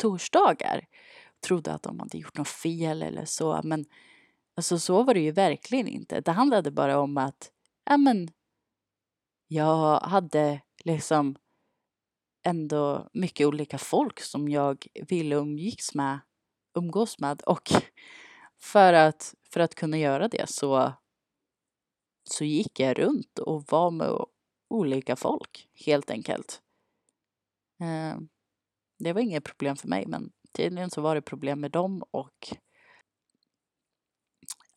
torsdagar. 0.03 0.87
Trodde 1.47 1.73
att 1.73 1.83
de 1.83 2.01
hade 2.01 2.19
gjort 2.19 2.39
något 2.39 2.49
fel 2.49 3.03
eller 3.03 3.25
så, 3.25 3.61
men 3.65 3.85
alltså 4.57 4.79
så 4.79 5.03
var 5.03 5.15
det 5.15 5.21
ju 5.21 5.31
verkligen 5.31 5.89
inte. 5.89 6.21
Det 6.21 6.33
handlade 6.33 6.71
bara 6.71 7.01
om 7.01 7.17
att, 7.19 7.51
ja 7.85 7.97
men, 7.97 8.29
jag 9.49 10.01
hade 10.01 10.61
liksom 10.85 11.37
ändå 12.45 13.09
mycket 13.13 13.47
olika 13.47 13.79
folk 13.79 14.21
som 14.21 14.49
jag 14.49 14.87
ville 15.09 15.37
umgicks 15.37 15.95
med, 15.95 16.19
umgås 16.75 17.19
med 17.19 17.43
och 17.43 17.71
för 18.61 18.93
att, 18.93 19.35
för 19.51 19.61
att 19.61 19.75
kunna 19.75 19.99
göra 19.99 20.29
det 20.29 20.49
så, 20.51 20.93
så 22.31 22.45
gick 22.45 22.81
jag 22.81 22.99
runt 22.99 23.39
och 23.39 23.65
var 23.69 23.91
med 23.91 24.25
olika 24.69 25.17
folk 25.17 25.69
helt 25.87 26.11
enkelt. 26.11 26.63
Ehm, 27.81 28.29
det 29.05 29.13
var 29.13 29.21
inget 29.21 29.45
problem 29.45 29.77
för 29.77 29.89
mig 29.89 30.07
men 30.07 30.33
tydligen 30.53 30.91
så 30.91 31.01
var 31.01 31.15
det 31.15 31.23
problem 31.23 31.61
med 31.61 31.71
dem 31.71 32.03
och 32.11 32.57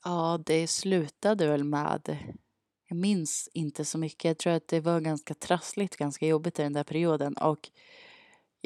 ja, 0.04 0.40
det 0.46 0.68
slutade 0.68 1.48
väl 1.48 1.64
med 1.64 2.18
jag 2.88 2.98
minns 2.98 3.50
inte 3.54 3.86
så 3.86 3.98
mycket. 3.98 4.26
Jag 4.26 4.38
tror 4.38 4.54
att 4.54 4.68
det 4.68 4.80
var 4.80 5.00
ganska 5.00 5.34
trassligt, 5.34 5.98
ganska 5.98 6.28
jobbigt 6.28 6.60
i 6.60 6.64
den 6.64 6.74
där 6.74 6.84
perioden 6.84 7.38
och 7.38 7.70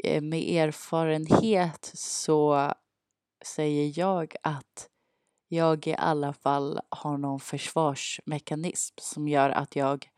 eh, 0.04 0.22
med 0.22 0.42
erfarenhet 0.42 1.90
så 1.94 2.72
säger 3.44 3.98
jag 3.98 4.34
att 4.42 4.88
jag 5.48 5.86
i 5.86 5.94
alla 5.94 6.32
fall 6.32 6.80
har 6.88 7.18
någon 7.18 7.40
försvarsmekanism 7.40 8.94
som 9.00 9.28
gör 9.28 9.50
att 9.50 9.76
jag 9.76 10.08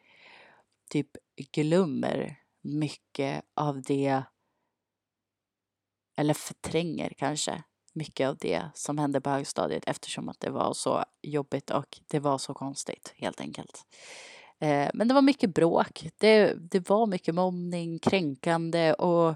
typ 0.91 1.11
glömmer 1.53 2.37
mycket 2.63 3.45
av 3.55 3.83
det 3.83 4.23
eller 6.17 6.35
förtränger 6.35 7.13
kanske 7.19 7.63
mycket 7.93 8.29
av 8.29 8.37
det 8.37 8.63
som 8.75 8.99
hände 8.99 9.21
på 9.21 9.31
högstadiet 9.31 9.85
eftersom 9.87 10.29
att 10.29 10.41
det 10.41 10.51
var 10.51 10.73
så 10.73 11.05
jobbigt 11.23 11.71
och 11.71 12.01
det 12.07 12.19
var 12.19 12.39
så 12.39 12.55
konstigt 12.55 13.15
helt 13.17 13.41
enkelt. 13.41 13.87
Eh, 14.59 14.91
men 14.95 15.09
det 15.09 15.15
var 15.15 15.23
mycket 15.23 15.55
bråk. 15.55 16.09
Det, 16.19 16.55
det 16.55 16.89
var 16.89 17.07
mycket 17.07 17.35
mobbning, 17.35 17.99
kränkande 17.99 18.93
och 18.93 19.29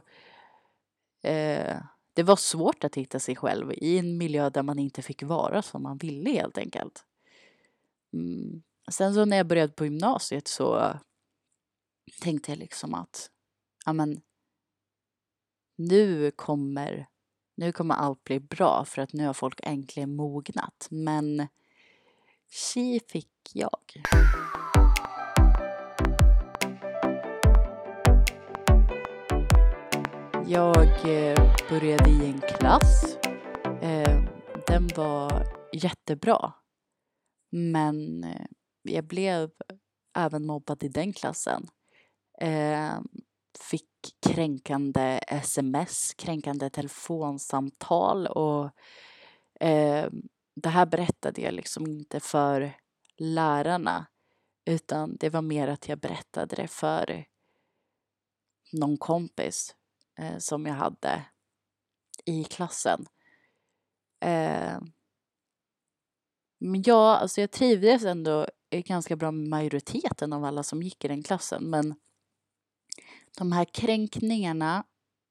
eh, 1.30 1.76
det 2.12 2.22
var 2.22 2.36
svårt 2.36 2.84
att 2.84 2.94
hitta 2.94 3.20
sig 3.20 3.36
själv 3.36 3.72
i 3.72 3.98
en 3.98 4.18
miljö 4.18 4.50
där 4.50 4.62
man 4.62 4.78
inte 4.78 5.02
fick 5.02 5.22
vara 5.22 5.62
som 5.62 5.82
man 5.82 5.98
ville 5.98 6.30
helt 6.30 6.58
enkelt. 6.58 7.04
Mm. 8.12 8.62
Sen 8.90 9.14
så 9.14 9.24
när 9.24 9.36
jag 9.36 9.46
började 9.46 9.72
på 9.72 9.84
gymnasiet 9.84 10.48
så 10.48 10.96
tänkte 12.22 12.50
jag 12.50 12.58
liksom 12.58 12.94
att 12.94 13.30
ja 13.84 13.92
men 13.92 14.20
nu 15.76 16.30
kommer 16.30 17.06
nu 17.58 17.72
kommer 17.72 17.94
allt 17.94 18.24
bli 18.24 18.40
bra 18.40 18.84
för 18.84 19.02
att 19.02 19.12
nu 19.12 19.26
har 19.26 19.32
folk 19.32 19.60
äntligen 19.62 20.16
mognat. 20.16 20.86
Men 20.90 21.46
tji 22.50 23.00
fick 23.08 23.50
jag. 23.52 24.02
Jag 30.46 30.86
eh, 30.86 31.56
började 31.70 32.10
i 32.10 32.26
en 32.26 32.40
klass. 32.40 33.18
Ehm, 33.82 34.26
den 34.66 34.88
var 34.96 35.46
jättebra. 35.72 36.52
Men 37.50 38.24
eh, 38.24 38.46
jag 38.82 39.04
blev 39.04 39.50
även 40.16 40.46
mobbad 40.46 40.82
i 40.82 40.88
den 40.88 41.12
klassen. 41.12 41.68
Ehm, 42.40 43.08
fick 43.58 43.90
kränkande 44.26 45.20
sms, 45.28 46.14
kränkande 46.14 46.70
telefonsamtal 46.70 48.26
och 48.26 48.70
eh, 49.60 50.10
det 50.54 50.68
här 50.68 50.86
berättade 50.86 51.40
jag 51.40 51.54
liksom 51.54 51.86
inte 51.86 52.20
för 52.20 52.72
lärarna 53.16 54.06
utan 54.64 55.16
det 55.16 55.30
var 55.30 55.42
mer 55.42 55.68
att 55.68 55.88
jag 55.88 55.98
berättade 55.98 56.56
det 56.56 56.68
för 56.68 57.24
någon 58.72 58.96
kompis 58.96 59.74
eh, 60.18 60.38
som 60.38 60.66
jag 60.66 60.74
hade 60.74 61.24
i 62.24 62.44
klassen. 62.44 63.06
Eh, 64.20 64.78
men 66.58 66.82
ja, 66.86 67.16
alltså 67.16 67.40
jag 67.40 67.50
trivdes 67.50 68.04
ändå 68.04 68.46
ganska 68.70 69.16
bra 69.16 69.30
med 69.30 69.48
majoriteten 69.48 70.32
av 70.32 70.44
alla 70.44 70.62
som 70.62 70.82
gick 70.82 71.04
i 71.04 71.08
den 71.08 71.22
klassen 71.22 71.70
men 71.70 71.94
de 73.36 73.52
här 73.52 73.64
kränkningarna, 73.64 74.84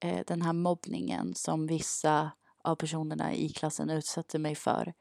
eh, 0.04 0.26
den 0.28 0.42
här 0.42 0.54
mobbningen 0.54 1.36
som 1.36 1.68
vissa 1.68 2.32
av 2.64 2.76
personerna 2.76 3.34
i 3.34 3.50
klassen 3.50 3.90
utsatte 3.90 4.40
mig 4.40 4.56
för 4.56 4.94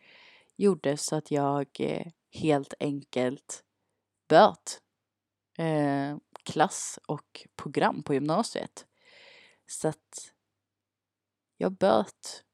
gjorde 0.56 0.96
så 0.96 1.16
att 1.16 1.30
jag 1.30 1.66
eh, 1.78 2.06
helt 2.32 2.74
enkelt 2.80 3.64
böt 4.28 4.80
eh, 5.58 6.16
klass 6.42 6.98
och 7.06 7.46
program 7.56 8.02
på 8.02 8.14
gymnasiet. 8.14 8.86
Så 9.66 9.88
att 9.88 10.32
jag 11.56 11.72
böt, 11.72 12.44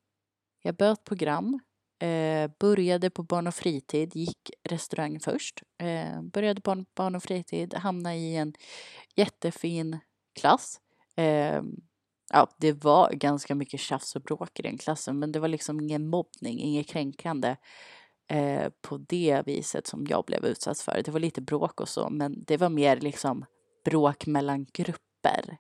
jag 0.63 0.77
böt 0.77 1.05
program, 1.05 1.61
eh, 1.99 2.51
började 2.59 3.11
på 3.11 3.23
barn 3.23 3.47
och 3.47 3.55
fritid, 3.55 4.17
gick 4.17 4.51
restaurang 4.69 5.21
först, 5.21 5.63
eh, 5.79 6.23
började 6.23 6.61
på 6.61 6.85
barn 6.95 7.15
och 7.15 7.23
fritid, 7.23 7.75
hamnade 7.75 8.17
i 8.17 8.37
en 8.37 8.55
jättefin 9.15 9.99
klass. 10.41 10.81
Eh, 11.17 11.63
ja, 12.33 12.49
det 12.59 12.73
var 12.73 13.13
ganska 13.13 13.55
mycket 13.55 13.81
tjafs 13.81 14.17
och 14.17 14.23
bråk 14.23 14.59
i 14.59 14.63
den 14.63 14.79
klassen 14.79 15.19
men 15.19 15.33
det 15.33 15.41
var 15.41 15.49
liksom 15.49 15.81
ingen 15.81 16.09
mobbning, 16.09 16.61
inget 16.61 16.89
kränkande 16.89 17.57
eh, 18.29 18.73
på 18.81 18.97
det 18.99 19.43
viset 19.47 19.87
som 19.87 20.07
jag 20.09 20.25
blev 20.25 20.45
utsatt 20.45 20.79
för. 20.79 21.03
Det 21.05 21.11
var 21.11 21.21
lite 21.21 21.41
bråk 21.41 21.81
och 21.81 21.89
så 21.89 22.11
men 22.11 22.45
det 22.45 22.57
var 22.57 22.69
mer 22.69 23.01
liksom 23.01 23.45
bråk 23.85 24.27
mellan 24.27 24.65
grupper. 24.73 25.59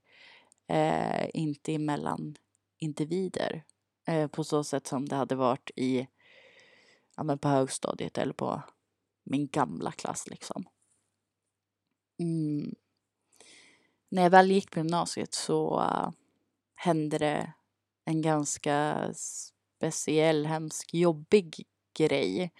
Eh, 0.68 1.28
inte 1.34 1.78
mellan 1.78 2.36
individer. 2.78 3.64
Eh, 4.08 4.26
på 4.26 4.44
så 4.44 4.64
sätt 4.64 4.86
som 4.86 5.08
det 5.08 5.16
hade 5.16 5.34
varit 5.34 5.70
i, 5.76 6.08
ja 7.16 7.22
men 7.22 7.38
på 7.38 7.48
högstadiet 7.48 8.18
eller 8.18 8.32
på 8.32 8.62
min 9.24 9.48
gamla 9.48 9.92
klass 9.92 10.28
liksom. 10.28 10.64
Mm. 12.18 12.74
När 14.12 14.22
jag 14.22 14.30
väl 14.30 14.50
gick 14.50 14.70
på 14.70 14.78
gymnasiet 14.78 15.34
så 15.34 15.80
uh, 15.80 16.10
hände 16.74 17.18
det 17.18 17.52
en 18.04 18.22
ganska 18.22 19.08
speciell, 19.14 20.46
hemsk, 20.46 20.94
jobbig 20.94 21.66
grej 21.98 22.52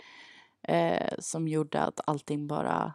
uh, 0.71 1.19
som 1.19 1.49
gjorde 1.49 1.80
att 1.80 2.00
allting 2.07 2.47
bara 2.47 2.95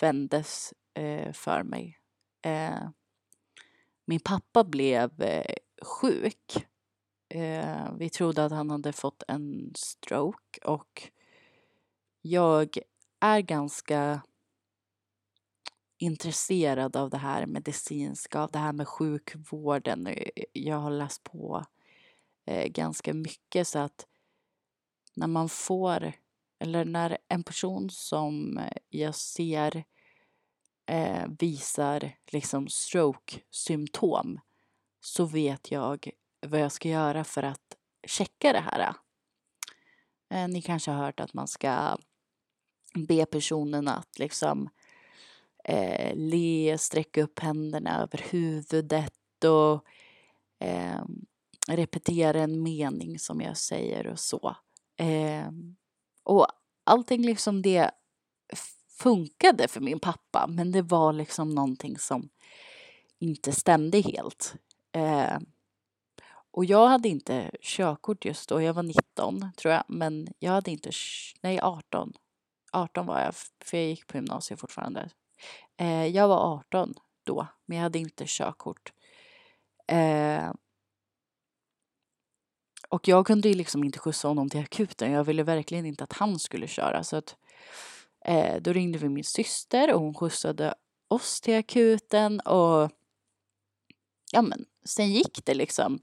vändes 0.00 0.74
uh, 0.98 1.32
för 1.32 1.62
mig. 1.62 1.98
Eh, 2.44 2.88
min 4.04 4.20
pappa 4.20 4.64
blev 4.64 5.10
sjuk. 5.82 6.66
Vi 7.98 8.10
trodde 8.10 8.44
att 8.44 8.52
han 8.52 8.70
hade 8.70 8.92
fått 8.92 9.22
en 9.28 9.72
stroke 9.76 10.60
och 10.64 11.08
jag 12.22 12.78
är 13.20 13.40
ganska 13.40 14.22
intresserad 16.02 16.96
av 16.96 17.10
det 17.10 17.16
här 17.16 17.46
medicinska, 17.46 18.40
av 18.40 18.50
det 18.50 18.58
här 18.58 18.72
med 18.72 18.88
sjukvården. 18.88 20.06
Eh, 20.06 20.44
jag 20.52 20.76
har 20.76 20.90
läst 20.90 21.24
på 21.24 21.64
eh, 22.46 22.66
ganska 22.66 23.14
mycket 23.14 23.68
så 23.68 23.78
att 23.78 24.06
när 25.14 25.26
man 25.26 25.48
får, 25.48 26.12
eller 26.58 26.84
när 26.84 27.18
en 27.28 27.42
person 27.42 27.90
som 27.90 28.60
jag 28.88 29.14
ser 29.14 29.84
eh, 30.86 31.26
visar 31.38 32.16
liksom 32.26 32.68
stroke-symptom 32.68 34.40
så 35.00 35.24
vet 35.24 35.70
jag 35.70 36.10
vad 36.46 36.60
jag 36.60 36.72
ska 36.72 36.88
göra 36.88 37.24
för 37.24 37.42
att 37.42 37.76
checka 38.06 38.52
det 38.52 38.60
här. 38.70 38.94
Eh, 40.30 40.48
ni 40.48 40.62
kanske 40.62 40.90
har 40.90 41.04
hört 41.04 41.20
att 41.20 41.34
man 41.34 41.48
ska 41.48 41.98
be 42.94 43.26
personen 43.26 43.88
att 43.88 44.18
liksom 44.18 44.68
eh, 45.64 46.16
le, 46.16 46.76
sträcka 46.78 47.22
upp 47.22 47.38
händerna 47.38 48.02
över 48.02 48.24
huvudet 48.30 49.44
och 49.44 49.84
eh, 50.66 51.04
repetera 51.68 52.40
en 52.40 52.62
mening 52.62 53.18
som 53.18 53.40
jag 53.40 53.56
säger 53.56 54.06
och 54.06 54.18
så. 54.18 54.56
Eh, 54.96 55.50
och 56.24 56.46
allting 56.84 57.22
liksom 57.22 57.62
det 57.62 57.90
funkade 58.98 59.68
för 59.68 59.80
min 59.80 60.00
pappa 60.00 60.46
men 60.48 60.72
det 60.72 60.82
var 60.82 61.12
liksom 61.12 61.54
någonting 61.54 61.98
som 61.98 62.28
inte 63.18 63.52
stämde 63.52 64.00
helt. 64.00 64.54
Eh, 64.92 65.38
och 66.50 66.64
jag 66.64 66.88
hade 66.88 67.08
inte 67.08 67.50
körkort 67.60 68.24
just 68.24 68.48
då, 68.48 68.62
jag 68.62 68.74
var 68.74 68.82
19 68.82 69.50
tror 69.56 69.74
jag, 69.74 69.84
men 69.88 70.28
jag 70.38 70.52
hade 70.52 70.70
inte, 70.70 70.90
nej 71.40 71.60
18. 71.60 72.12
18 72.72 73.06
var 73.06 73.20
jag, 73.20 73.34
för 73.64 73.76
jag 73.76 73.86
gick 73.86 74.06
på 74.06 74.16
gymnasiet 74.16 74.60
fortfarande. 74.60 75.10
Eh, 75.76 76.06
jag 76.06 76.28
var 76.28 76.54
18 76.54 76.94
då, 77.24 77.46
men 77.66 77.76
jag 77.76 77.82
hade 77.82 77.98
inte 77.98 78.24
körkort. 78.26 78.92
Eh, 79.86 80.52
och 82.88 83.08
jag 83.08 83.26
kunde 83.26 83.48
ju 83.48 83.54
liksom 83.54 83.84
inte 83.84 83.98
skjutsa 83.98 84.28
honom 84.28 84.50
till 84.50 84.60
akuten. 84.60 85.12
Jag 85.12 85.24
ville 85.24 85.42
verkligen 85.42 85.86
inte 85.86 86.04
att 86.04 86.12
han 86.12 86.38
skulle 86.38 86.66
köra. 86.66 87.04
Så 87.04 87.16
att, 87.16 87.36
eh, 88.24 88.62
då 88.62 88.72
ringde 88.72 88.98
vi 88.98 89.08
min 89.08 89.24
syster 89.24 89.94
och 89.94 90.00
hon 90.00 90.14
skjutsade 90.14 90.74
oss 91.08 91.40
till 91.40 91.58
akuten 91.58 92.40
och 92.40 92.90
ja 94.32 94.42
men 94.42 94.64
sen 94.84 95.12
gick 95.12 95.44
det 95.44 95.54
liksom 95.54 95.98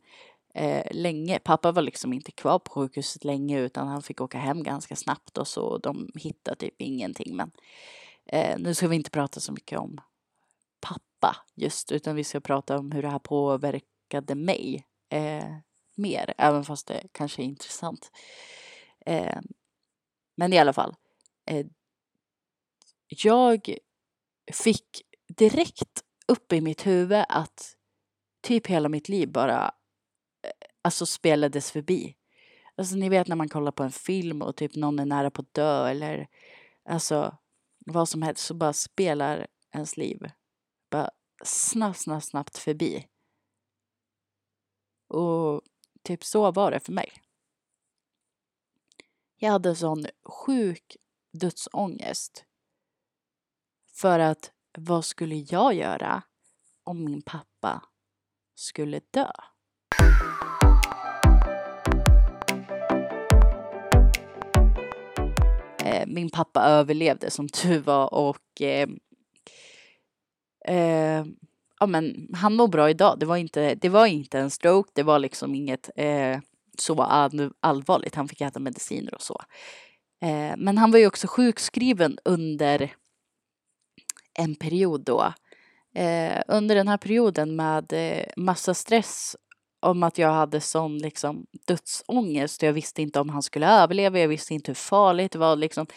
eh, 0.54 0.88
länge. 0.92 1.40
Pappa 1.40 1.72
var 1.72 1.82
liksom 1.82 2.14
inte 2.14 2.32
kvar 2.32 2.60
på 2.60 2.72
sjukhuset 2.72 3.24
länge 3.24 3.60
utan 3.60 3.88
han 3.88 4.02
fick 4.02 4.22
åka 4.22 4.38
hem 4.38 4.64
ganska 4.64 4.96
snabbt 4.96 5.38
och 5.38 5.48
så. 5.48 5.78
De 5.78 6.12
hittade 6.16 6.58
typ 6.58 6.82
ingenting 6.82 7.36
men 7.36 7.52
eh, 8.32 8.60
nu 8.60 8.74
ska 8.74 8.88
vi 8.88 8.96
inte 8.96 9.10
prata 9.12 9.40
så 9.40 9.52
mycket 9.52 9.80
om 9.80 10.02
pappa 10.80 11.38
just 11.56 11.92
utan 11.92 12.16
vi 12.16 12.24
ska 12.24 12.40
prata 12.40 12.78
om 12.78 12.92
hur 12.92 13.02
det 13.02 13.10
här 13.10 13.20
påverkade 13.20 14.36
mig. 14.36 14.86
Eh, 15.10 15.56
mer, 15.96 16.34
även 16.38 16.66
fast 16.66 16.88
det 16.88 17.04
kanske 17.12 17.42
är 17.42 17.46
intressant. 17.46 18.12
Eh, 19.06 19.40
men 20.36 20.54
i 20.54 20.58
alla 20.58 20.74
fall. 20.74 20.96
Eh, 21.46 21.66
jag 23.08 23.78
fick 24.54 25.02
direkt 25.28 26.04
upp 26.28 26.54
i 26.54 26.62
mitt 26.62 26.88
huvud 26.88 27.26
att 27.30 27.76
typ 28.42 28.68
hela 28.68 28.90
mitt 28.90 29.10
liv 29.10 29.32
bara 29.32 29.72
eh, 30.44 30.52
alltså 30.82 31.06
spelades 31.06 31.72
förbi. 31.72 32.16
Alltså 32.76 32.96
ni 32.96 33.10
vet 33.10 33.28
när 33.28 33.36
man 33.36 33.50
kollar 33.50 33.72
på 33.72 33.84
en 33.84 33.92
film 33.92 34.42
och 34.42 34.56
typ 34.56 34.76
någon 34.76 35.00
är 35.00 35.06
nära 35.06 35.32
på 35.32 35.42
att 35.42 35.54
dö 35.54 35.90
eller 35.90 36.28
alltså 36.90 37.38
vad 37.86 38.10
som 38.10 38.22
helst 38.22 38.46
så 38.46 38.54
bara 38.54 38.74
spelar 38.74 39.48
ens 39.72 39.98
liv 39.98 40.32
bara 40.92 41.10
snabbt, 41.44 42.00
snabbt, 42.00 42.26
snabbt 42.26 42.58
förbi. 42.58 43.08
Och 45.08 45.62
Typ 46.04 46.24
så 46.24 46.52
var 46.52 46.72
det 46.72 46.80
för 46.80 46.92
mig. 46.92 47.12
Jag 49.36 49.52
hade 49.52 49.76
sån 49.76 50.06
sjuk 50.24 50.98
dödsångest. 51.34 52.46
För 53.94 54.20
att 54.20 54.52
vad 54.78 55.06
skulle 55.06 55.36
jag 55.36 55.74
göra 55.74 56.24
om 56.84 57.06
min 57.06 57.22
pappa 57.22 57.84
skulle 58.56 59.02
dö? 59.12 59.32
Eh, 65.90 66.08
min 66.08 66.30
pappa 66.30 66.64
överlevde 66.64 67.32
som 67.32 67.50
tur 67.50 67.80
var 67.80 68.14
och 68.14 68.62
eh, 68.62 68.90
eh, 70.66 71.26
ja 71.80 71.86
men 71.88 72.28
han 72.34 72.56
mår 72.56 72.68
bra 72.68 72.90
idag. 72.90 73.20
Det 73.20 73.26
var 73.26 73.38
inte, 73.38 73.76
det 73.76 73.90
var 73.90 74.06
inte 74.06 74.40
en 74.40 74.50
stroke, 74.50 74.92
det 74.94 75.04
var 75.04 75.20
liksom 75.20 75.56
inget 75.56 75.90
eh, 75.96 76.40
så 76.78 77.02
allvarligt. 77.60 78.16
Han 78.16 78.28
fick 78.28 78.42
äta 78.42 78.60
mediciner 78.60 79.16
och 79.16 79.22
så. 79.22 79.42
Eh, 80.22 80.54
men 80.58 80.78
han 80.78 80.92
var 80.92 81.00
ju 81.00 81.08
också 81.08 81.28
sjukskriven 81.28 82.18
under 82.26 82.94
en 84.34 84.56
period 84.56 85.02
då. 85.02 85.34
Eh, 85.96 86.42
under 86.48 86.76
den 86.76 86.88
här 86.88 86.98
perioden 86.98 87.56
med 87.56 87.94
eh, 87.94 88.26
massa 88.38 88.74
stress 88.74 89.36
om 89.80 90.04
att 90.04 90.18
jag 90.18 90.32
hade 90.32 90.62
sån 90.62 90.98
liksom 90.98 91.46
dödsångest. 91.68 92.62
Jag 92.64 92.74
visste 92.74 93.02
inte 93.02 93.20
om 93.20 93.30
han 93.30 93.44
skulle 93.44 93.68
överleva, 93.68 94.20
jag 94.20 94.28
visste 94.28 94.54
inte 94.54 94.72
hur 94.72 94.76
farligt 94.76 95.32
det 95.32 95.40
var. 95.40 95.56
Liksom. 95.56 95.88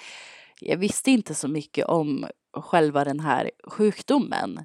Jag 0.61 0.77
visste 0.77 1.11
inte 1.11 1.35
så 1.35 1.49
mycket 1.49 1.87
om 1.87 2.27
själva 2.57 3.05
den 3.05 3.21
här 3.21 3.51
sjukdomen. 3.65 4.65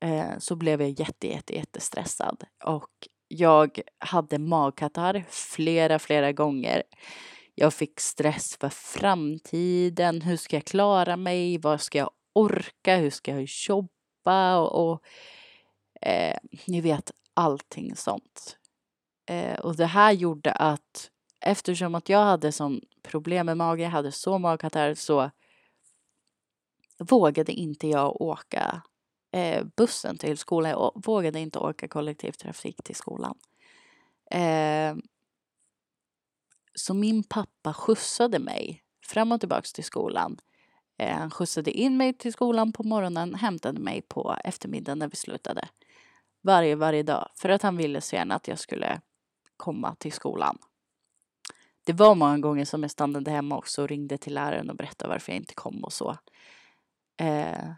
eh, 0.00 0.38
så 0.38 0.56
blev 0.56 0.80
jag 0.82 0.90
jätte, 0.90 1.26
jätte, 1.28 1.54
jättestressad 1.54 2.44
och 2.64 3.08
jag 3.28 3.80
hade 3.98 4.38
magkatarr 4.38 5.24
flera, 5.28 5.98
flera 5.98 6.32
gånger. 6.32 6.82
Jag 7.54 7.74
fick 7.74 8.00
stress 8.00 8.56
för 8.60 8.68
framtiden. 8.68 10.22
Hur 10.22 10.36
ska 10.36 10.56
jag 10.56 10.64
klara 10.64 11.16
mig? 11.16 11.58
Vad 11.58 11.80
ska 11.80 11.98
jag 11.98 12.10
orka? 12.34 12.96
Hur 12.96 13.10
ska 13.10 13.30
jag 13.30 13.48
jobba? 13.68 14.56
Och, 14.56 14.90
och 14.90 15.02
eh, 16.06 16.36
ni 16.66 16.80
vet 16.80 17.12
allting 17.34 17.96
sånt. 17.96 18.56
Eh, 19.26 19.58
och 19.58 19.76
det 19.76 19.86
här 19.86 20.12
gjorde 20.12 20.52
att 20.52 21.10
eftersom 21.40 21.94
att 21.94 22.08
jag 22.08 22.24
hade 22.24 22.52
sån 22.52 22.80
problem 23.02 23.46
med 23.46 23.56
magen, 23.56 23.84
jag 23.84 23.90
hade 23.90 24.12
så 24.12 24.38
magkatarr 24.38 24.94
så 24.94 25.30
vågade 26.98 27.52
inte 27.52 27.88
jag 27.88 28.20
åka 28.20 28.82
eh, 29.32 29.64
bussen 29.76 30.18
till 30.18 30.38
skolan. 30.38 30.70
Jag 30.70 31.02
vågade 31.06 31.40
inte 31.40 31.58
åka 31.58 31.88
kollektivtrafik 31.88 32.82
till 32.84 32.96
skolan. 32.96 33.38
Eh, 34.30 34.96
så 36.74 36.94
min 36.94 37.22
pappa 37.22 37.74
skjutsade 37.74 38.38
mig 38.38 38.82
fram 39.06 39.32
och 39.32 39.40
tillbaka 39.40 39.66
till 39.74 39.84
skolan. 39.84 40.38
Eh, 40.98 41.16
han 41.16 41.30
skjutsade 41.30 41.70
in 41.70 41.96
mig 41.96 42.14
till 42.14 42.32
skolan 42.32 42.72
på 42.72 42.82
morgonen, 42.82 43.34
hämtade 43.34 43.80
mig 43.80 44.02
på 44.02 44.36
eftermiddagen 44.44 44.98
när 44.98 45.08
vi 45.08 45.16
slutade. 45.16 45.68
Varje, 46.42 46.74
varje 46.76 47.02
dag. 47.02 47.30
För 47.34 47.48
att 47.48 47.62
han 47.62 47.76
ville 47.76 48.00
så 48.00 48.16
gärna 48.16 48.34
att 48.34 48.48
jag 48.48 48.58
skulle 48.58 49.00
komma 49.56 49.94
till 49.94 50.12
skolan. 50.12 50.58
Det 51.84 51.92
var 51.92 52.14
många 52.14 52.38
gånger 52.38 52.64
som 52.64 52.82
jag 52.82 52.90
stannade 52.90 53.30
hemma 53.30 53.58
också 53.58 53.82
och 53.82 53.88
ringde 53.88 54.18
till 54.18 54.34
läraren 54.34 54.70
och 54.70 54.76
berättade 54.76 55.08
varför 55.08 55.32
jag 55.32 55.36
inte 55.36 55.54
kom 55.54 55.84
och 55.84 55.92
så. 55.92 56.10
Eh, 57.16 57.70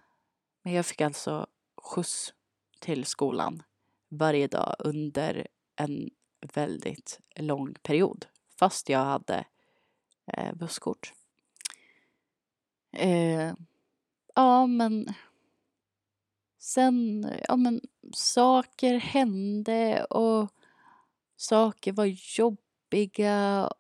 men 0.62 0.72
jag 0.72 0.86
fick 0.86 1.00
alltså 1.00 1.46
skjuts 1.82 2.34
till 2.80 3.04
skolan 3.04 3.62
varje 4.08 4.46
dag 4.46 4.76
under 4.78 5.46
en 5.76 6.10
väldigt 6.54 7.20
lång 7.36 7.74
period. 7.74 8.26
Fast 8.58 8.88
jag 8.88 9.04
hade 9.04 9.44
eh, 10.26 10.54
busskort. 10.54 11.12
Eh, 12.96 13.52
ja, 14.34 14.66
men 14.66 15.14
sen, 16.62 17.26
ja 17.48 17.56
men 17.56 17.80
saker 18.12 18.94
hände 18.94 20.04
och 20.04 20.50
saker 21.36 21.92
var 21.92 22.04
jobbiga 22.38 23.70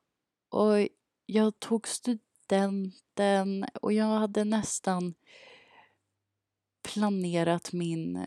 och 0.48 0.88
jag 1.26 1.58
tog 1.60 1.88
studenten 1.88 3.66
och 3.82 3.92
jag 3.92 4.04
hade 4.06 4.44
nästan 4.44 5.14
planerat 6.82 7.72
min 7.72 8.16
eh, 8.16 8.26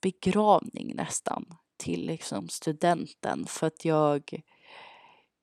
begravning 0.00 0.96
nästan 0.96 1.54
till 1.76 2.06
liksom 2.06 2.48
studenten 2.48 3.46
för 3.46 3.66
att 3.66 3.84
jag, 3.84 4.42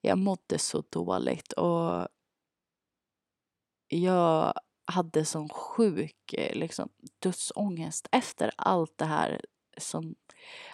jag 0.01 0.17
mådde 0.17 0.59
så 0.59 0.83
dåligt 0.89 1.53
och 1.53 2.07
jag 3.87 4.53
hade 4.87 5.25
sån 5.25 5.49
sjuk 5.49 6.33
eh, 6.33 6.55
liksom, 6.55 6.89
dödsångest 7.19 8.07
efter 8.11 8.51
allt 8.57 8.97
det 8.97 9.05
här 9.05 9.41
som 9.77 10.15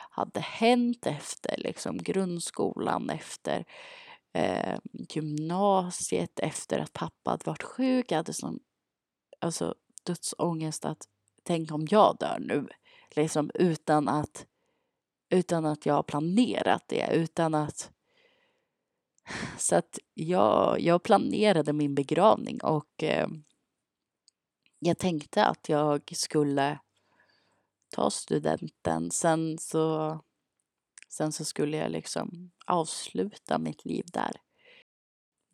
hade 0.10 0.40
hänt 0.40 1.06
efter 1.06 1.58
liksom, 1.58 1.98
grundskolan, 1.98 3.10
efter 3.10 3.66
eh, 4.34 4.78
gymnasiet, 5.10 6.40
efter 6.40 6.80
att 6.80 6.94
pappa 6.94 7.32
hade 7.32 7.46
varit 7.46 7.64
sjuk. 7.64 8.12
Jag 8.12 8.18
hade 8.18 8.34
sån 8.34 8.60
alltså, 9.40 9.76
dödsångest 10.04 10.86
att 10.86 11.08
tänk 11.44 11.72
om 11.72 11.88
jag 11.90 12.18
dör 12.20 12.38
nu. 12.40 12.68
Liksom 13.16 13.52
utan 13.54 14.08
att, 14.08 14.46
utan 15.30 15.66
att 15.66 15.86
jag 15.86 15.94
har 15.94 16.04
planerat 16.04 16.84
det, 16.88 17.10
utan 17.14 17.56
att 17.56 17.92
så 19.58 19.76
att 19.76 20.00
jag, 20.14 20.80
jag 20.80 21.04
planerade 21.04 21.74
min 21.74 21.96
begravning 21.96 22.62
och 22.64 23.04
eh, 23.04 23.28
jag 24.86 24.98
tänkte 24.98 25.46
att 25.46 25.70
jag 25.70 26.12
skulle 26.16 26.80
ta 27.90 28.10
studenten. 28.10 29.12
Sen 29.12 29.58
så, 29.58 30.20
sen 31.10 31.32
så 31.32 31.46
skulle 31.46 31.78
jag 31.78 31.92
liksom 31.92 32.52
avsluta 32.66 33.58
mitt 33.58 33.86
liv 33.86 34.06
där. 34.14 34.32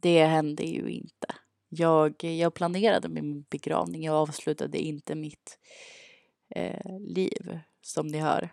Det 0.02 0.26
hände 0.26 0.64
ju 0.64 0.90
inte. 0.90 1.36
Jag, 1.70 2.24
jag 2.24 2.54
planerade 2.54 3.10
min 3.10 3.42
begravning. 3.42 4.04
Jag 4.04 4.16
avslutade 4.16 4.78
inte 4.78 5.16
mitt 5.16 5.60
eh, 6.56 7.00
liv, 7.00 7.60
som 7.82 8.08
ni 8.08 8.18
hör. 8.18 8.50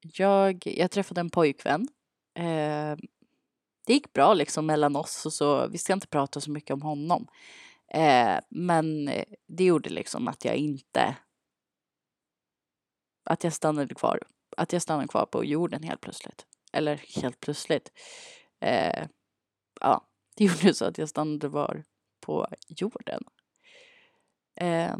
Jag, 0.00 0.62
jag 0.66 0.90
träffade 0.90 1.20
en 1.20 1.30
pojkvän. 1.30 1.88
Eh, 2.34 2.96
det 3.86 3.92
gick 3.92 4.12
bra 4.12 4.34
liksom 4.34 4.66
mellan 4.66 4.96
oss 4.96 5.26
och 5.26 5.32
så. 5.32 5.68
Vi 5.68 5.78
ska 5.78 5.92
inte 5.92 6.06
prata 6.06 6.40
så 6.40 6.50
mycket 6.50 6.74
om 6.74 6.82
honom. 6.82 7.26
Eh, 7.90 8.38
men 8.48 9.08
eh, 9.08 9.24
det 9.48 9.64
gjorde 9.64 9.90
liksom 9.90 10.28
att 10.28 10.44
jag 10.44 10.56
inte... 10.56 11.16
Att 13.24 13.44
jag 13.44 13.52
stannade 13.52 13.94
kvar. 13.94 14.20
Att 14.56 14.72
jag 14.72 14.82
stannade 14.82 15.08
kvar 15.08 15.26
på 15.26 15.44
jorden 15.44 15.82
helt 15.82 16.00
plötsligt. 16.00 16.46
Eller 16.72 16.96
helt 17.22 17.40
plötsligt. 17.40 17.92
Eh, 18.60 19.06
ja, 19.80 20.08
det 20.36 20.44
gjorde 20.44 20.74
så 20.74 20.84
att 20.84 20.98
jag 20.98 21.08
stannade 21.08 21.48
kvar 21.48 21.84
på 22.20 22.46
jorden. 22.68 23.22
Eh, 24.60 24.96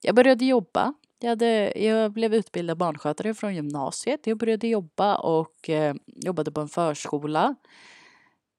jag 0.00 0.14
började 0.14 0.44
jobba. 0.44 0.94
Jag, 1.20 1.28
hade, 1.28 1.78
jag 1.78 2.12
blev 2.12 2.34
utbildad 2.34 2.78
barnskötare 2.78 3.34
från 3.34 3.54
gymnasiet. 3.54 4.26
Jag 4.26 4.38
började 4.38 4.68
jobba 4.68 5.16
och 5.16 5.70
eh, 5.70 5.94
jobbade 6.06 6.52
på 6.52 6.60
en 6.60 6.68
förskola. 6.68 7.54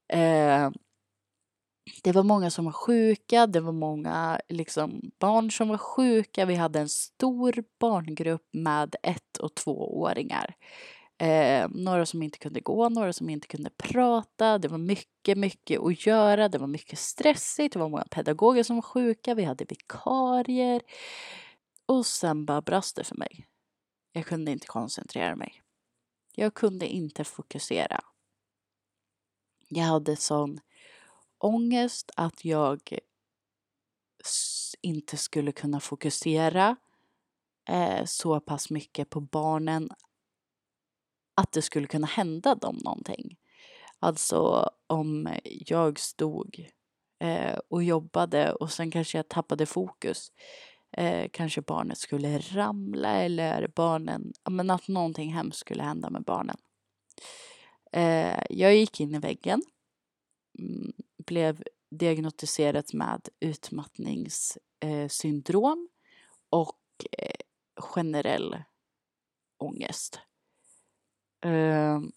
Eh, 0.08 0.70
det 2.04 2.12
var 2.12 2.24
många 2.24 2.50
som 2.50 2.66
var 2.66 2.72
sjuka, 2.72 3.48
det 3.48 3.60
var 3.60 3.72
många 3.72 4.40
liksom, 4.50 5.12
barn 5.20 5.52
som 5.52 5.70
var 5.70 5.78
sjuka. 5.78 6.46
Vi 6.46 6.56
hade 6.56 6.80
en 6.80 6.90
stor 6.90 7.64
barngrupp 7.80 8.48
med 8.52 8.96
ett 9.04 9.38
och 9.38 9.56
tvååringar. 9.56 10.56
Eh, 11.18 11.70
några 11.70 12.06
som 12.06 12.24
inte 12.24 12.38
kunde 12.38 12.60
gå, 12.60 12.90
några 12.90 13.14
som 13.14 13.30
inte 13.30 13.48
kunde 13.48 13.70
prata. 13.70 14.58
Det 14.58 14.68
var 14.68 14.78
mycket, 14.78 15.38
mycket 15.38 15.82
att 15.82 16.06
göra. 16.06 16.50
Det 16.50 16.58
var 16.58 16.68
mycket 16.68 17.00
stressigt. 17.00 17.74
Det 17.74 17.80
var 17.80 17.90
många 17.90 18.08
pedagoger 18.12 18.64
som 18.64 18.76
var 18.76 18.84
sjuka. 18.84 19.36
Vi 19.36 19.44
hade 19.44 19.66
vikarier. 19.66 20.82
Och 21.86 22.06
sen 22.06 22.46
bara 22.46 22.62
brast 22.62 22.96
det 22.96 23.04
för 23.04 23.16
mig. 23.16 23.46
Jag 24.12 24.26
kunde 24.26 24.52
inte 24.52 24.68
koncentrera 24.68 25.36
mig. 25.36 25.62
Jag 26.36 26.54
kunde 26.54 26.88
inte 26.88 27.24
fokusera. 27.24 28.02
Jag 29.68 29.84
hade 29.84 30.16
sån 30.16 30.60
ångest 31.40 32.12
att 32.16 32.46
jag 32.46 32.98
inte 34.82 35.18
skulle 35.18 35.52
kunna 35.52 35.80
fokusera 35.80 36.76
eh, 37.70 38.06
så 38.06 38.40
pass 38.40 38.70
mycket 38.70 39.10
på 39.10 39.22
barnen 39.22 39.90
att 41.36 41.52
det 41.52 41.62
skulle 41.62 41.88
kunna 41.88 42.08
hända 42.08 42.56
dem 42.56 42.80
någonting. 42.84 43.38
Alltså 44.00 44.70
om 44.88 45.30
jag 45.44 46.00
stod 46.00 46.68
eh, 47.20 47.60
och 47.70 47.84
jobbade 47.84 48.54
och 48.54 48.72
sen 48.72 48.92
kanske 48.92 49.18
jag 49.18 49.28
tappade 49.28 49.66
fokus. 49.66 50.32
Eh, 50.92 51.30
kanske 51.34 51.62
barnet 51.62 51.98
skulle 51.98 52.40
ramla 52.40 53.10
eller 53.10 53.68
barnen, 53.68 54.34
men 54.50 54.70
att 54.70 54.88
någonting 54.88 55.34
hemskt 55.34 55.60
skulle 55.60 55.84
hända 55.84 56.10
med 56.10 56.24
barnen. 56.24 56.58
Eh, 57.92 58.44
jag 58.50 58.76
gick 58.76 59.00
in 59.00 59.16
i 59.16 59.20
väggen, 59.20 59.62
Mm, 60.60 60.94
blev 61.18 61.64
diagnostiserat 61.92 62.94
med 62.94 63.30
utmattningssyndrom 63.40 65.90
och 66.50 66.80
eh, 67.18 67.36
generell 67.76 68.64
ångest. 69.58 70.20
Ehm, 71.42 72.12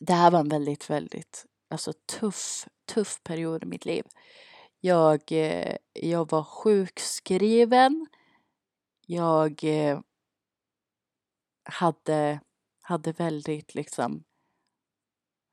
det 0.00 0.12
här 0.12 0.30
var 0.30 0.40
en 0.40 0.48
väldigt, 0.48 0.90
väldigt 0.90 1.46
alltså, 1.68 1.92
tuff, 1.92 2.68
tuff 2.84 3.22
period 3.22 3.62
i 3.62 3.66
mitt 3.66 3.84
liv. 3.84 4.04
Jag, 4.80 5.32
eh, 5.32 5.76
jag 5.92 6.30
var 6.30 6.44
sjukskriven. 6.44 8.06
Jag 9.06 9.64
eh, 9.64 10.00
hade, 11.64 12.40
hade 12.80 13.12
väldigt 13.12 13.74
liksom 13.74 14.24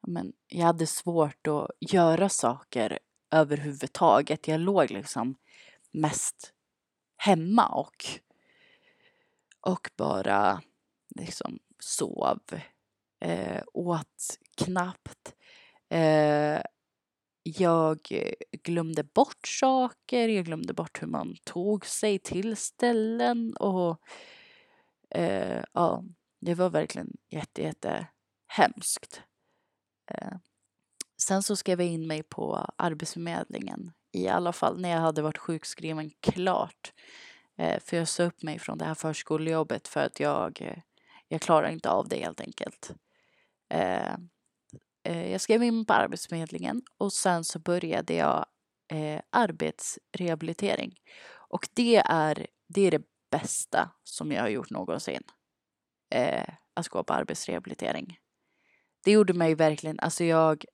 men 0.07 0.33
jag 0.47 0.65
hade 0.65 0.87
svårt 0.87 1.47
att 1.47 1.67
göra 1.79 2.29
saker 2.29 2.99
överhuvudtaget. 3.31 4.47
Jag 4.47 4.59
låg 4.59 4.91
liksom 4.91 5.35
mest 5.91 6.53
hemma 7.17 7.67
och, 7.67 8.05
och 9.61 9.89
bara 9.97 10.61
liksom 11.15 11.59
sov, 11.79 12.39
eh, 13.19 13.63
åt 13.73 14.39
knappt. 14.57 15.35
Eh, 15.89 16.61
jag 17.43 17.99
glömde 18.63 19.03
bort 19.03 19.47
saker, 19.47 20.27
jag 20.27 20.45
glömde 20.45 20.73
bort 20.73 21.01
hur 21.01 21.07
man 21.07 21.35
tog 21.43 21.85
sig 21.85 22.19
till 22.19 22.57
ställen 22.57 23.55
och 23.57 24.01
Eh, 25.09 25.63
ja, 25.73 26.03
det 26.39 26.55
var 26.55 26.69
verkligen 26.69 27.17
jätte, 27.29 27.61
jätte 27.61 28.07
hemskt. 28.47 29.21
Eh, 30.07 30.37
sen 31.21 31.43
så 31.43 31.55
skrev 31.55 31.81
jag 31.81 31.89
in 31.89 32.07
mig 32.07 32.23
på 32.23 32.65
Arbetsförmedlingen 32.77 33.91
i 34.11 34.27
alla 34.27 34.53
fall 34.53 34.81
när 34.81 34.89
jag 34.89 34.99
hade 34.99 35.21
varit 35.21 35.37
sjukskriven 35.37 36.11
klart. 36.19 36.93
Eh, 37.57 37.79
för 37.79 37.97
jag 37.97 38.07
sa 38.07 38.23
upp 38.23 38.43
mig 38.43 38.59
från 38.59 38.77
det 38.77 38.85
här 38.85 38.95
förskolejobbet 38.95 39.87
för 39.87 40.05
att 40.05 40.19
jag, 40.19 40.61
eh, 40.61 40.79
jag 41.27 41.41
klarar 41.41 41.69
inte 41.69 41.89
av 41.89 42.07
det 42.07 42.19
helt 42.19 42.41
enkelt. 42.41 42.91
Jag 45.03 45.41
skrev 45.41 45.63
in 45.63 45.85
på 45.85 45.93
Arbetsförmedlingen 45.93 46.81
och 46.97 47.13
sen 47.13 47.43
så 47.43 47.59
började 47.59 48.13
jag 48.13 48.45
arbetsrehabilitering. 49.29 50.99
Och 51.49 51.69
det 51.73 51.95
är, 52.05 52.47
det 52.67 52.81
är 52.81 52.91
det 52.91 53.03
bästa 53.31 53.89
som 54.03 54.31
jag 54.31 54.41
har 54.41 54.49
gjort 54.49 54.69
någonsin. 54.69 55.23
Eh, 56.09 56.47
att 56.73 56.87
gå 56.87 57.03
på 57.03 57.13
arbetsrehabilitering. 57.13 58.17
Det 59.03 59.11
gjorde 59.11 59.33
mig 59.33 59.55
verkligen, 59.55 59.99
alltså 59.99 60.23
jag 60.23 60.65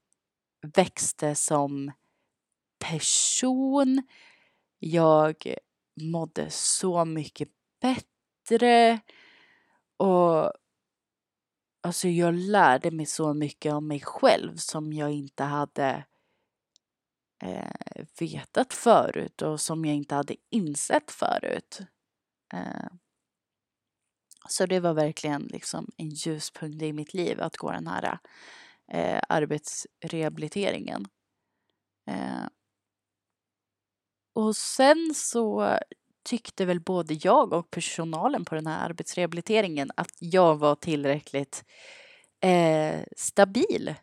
växte 0.75 1.35
som 1.35 1.91
person. 2.79 4.03
Jag 4.79 5.55
mådde 6.01 6.49
så 6.49 7.05
mycket 7.05 7.49
bättre. 7.81 8.99
Och 9.97 10.51
alltså 11.81 12.07
jag 12.07 12.33
lärde 12.33 12.91
mig 12.91 13.05
så 13.05 13.33
mycket 13.33 13.73
om 13.73 13.87
mig 13.87 13.99
själv 13.99 14.55
som 14.55 14.93
jag 14.93 15.11
inte 15.11 15.43
hade 15.43 16.05
eh, 17.43 18.05
vetat 18.19 18.73
förut 18.73 19.41
och 19.41 19.61
som 19.61 19.85
jag 19.85 19.95
inte 19.95 20.15
hade 20.15 20.35
insett 20.49 21.11
förut. 21.11 21.79
Eh, 22.53 22.87
så 24.49 24.65
det 24.65 24.79
var 24.79 24.93
verkligen 24.93 25.41
liksom 25.41 25.87
en 25.97 26.09
ljuspunkt 26.09 26.81
i 26.81 26.93
mitt 26.93 27.13
liv 27.13 27.41
att 27.41 27.57
gå 27.57 27.71
den 27.71 27.87
här 27.87 28.17
eh, 28.91 29.21
arbetsrehabiliteringen. 29.29 31.05
Eh, 32.09 32.47
och 34.35 34.55
sen 34.55 35.13
så 35.15 35.77
tyckte 36.23 36.65
väl 36.65 36.79
både 36.79 37.17
jag 37.21 37.53
och 37.53 37.71
personalen 37.71 38.45
på 38.45 38.55
den 38.55 38.67
här 38.67 38.89
arbetsrehabiliteringen 38.89 39.91
att 39.95 40.11
jag 40.19 40.55
var 40.55 40.75
tillräckligt 40.75 41.63
eh, 42.43 42.99
stabil 43.17 43.95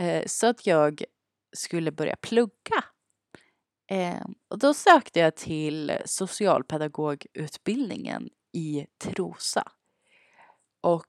eh, 0.00 0.22
så 0.26 0.46
att 0.46 0.66
jag 0.66 1.04
skulle 1.56 1.92
börja 1.92 2.16
plugga. 2.16 2.84
Eh, 3.90 4.26
och 4.48 4.58
då 4.58 4.74
sökte 4.74 5.20
jag 5.20 5.36
till 5.36 5.92
socialpedagogutbildningen 6.04 8.28
i 8.52 8.86
Trosa. 8.98 9.72
Och 10.86 11.06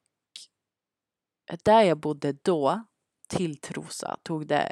där 1.63 1.81
jag 1.81 1.97
bodde 1.97 2.31
då 2.31 2.85
till 3.27 3.57
Trosa 3.57 4.17
tog 4.23 4.47
det, 4.47 4.71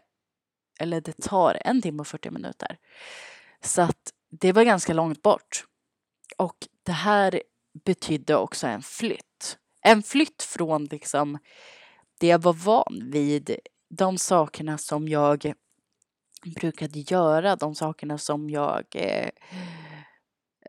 eller 0.80 1.02
det 1.02 1.22
tar 1.22 1.58
en 1.62 1.82
timme 1.82 2.00
och 2.00 2.08
40 2.08 2.32
minuter. 2.32 2.78
Så 3.62 3.82
att 3.82 4.14
det 4.30 4.52
var 4.52 4.64
ganska 4.64 4.94
långt 4.94 5.22
bort. 5.22 5.66
Och 6.38 6.68
det 6.84 6.92
här 6.92 7.42
betydde 7.86 8.36
också 8.36 8.68
en 8.68 8.82
flytt. 8.82 9.58
En 9.82 10.04
flytt 10.04 10.44
från 10.44 10.86
liksom 10.86 11.38
det 12.20 12.28
jag 12.28 12.42
var 12.42 12.54
van 12.54 13.10
vid, 13.12 13.56
de 13.90 14.18
sakerna 14.18 14.78
som 14.78 15.08
jag 15.08 15.54
brukade 16.56 17.00
göra, 17.00 17.56
de 17.56 17.76
sakerna 17.76 18.18
som 18.18 18.50
jag, 18.50 18.86
eh, 18.96 19.30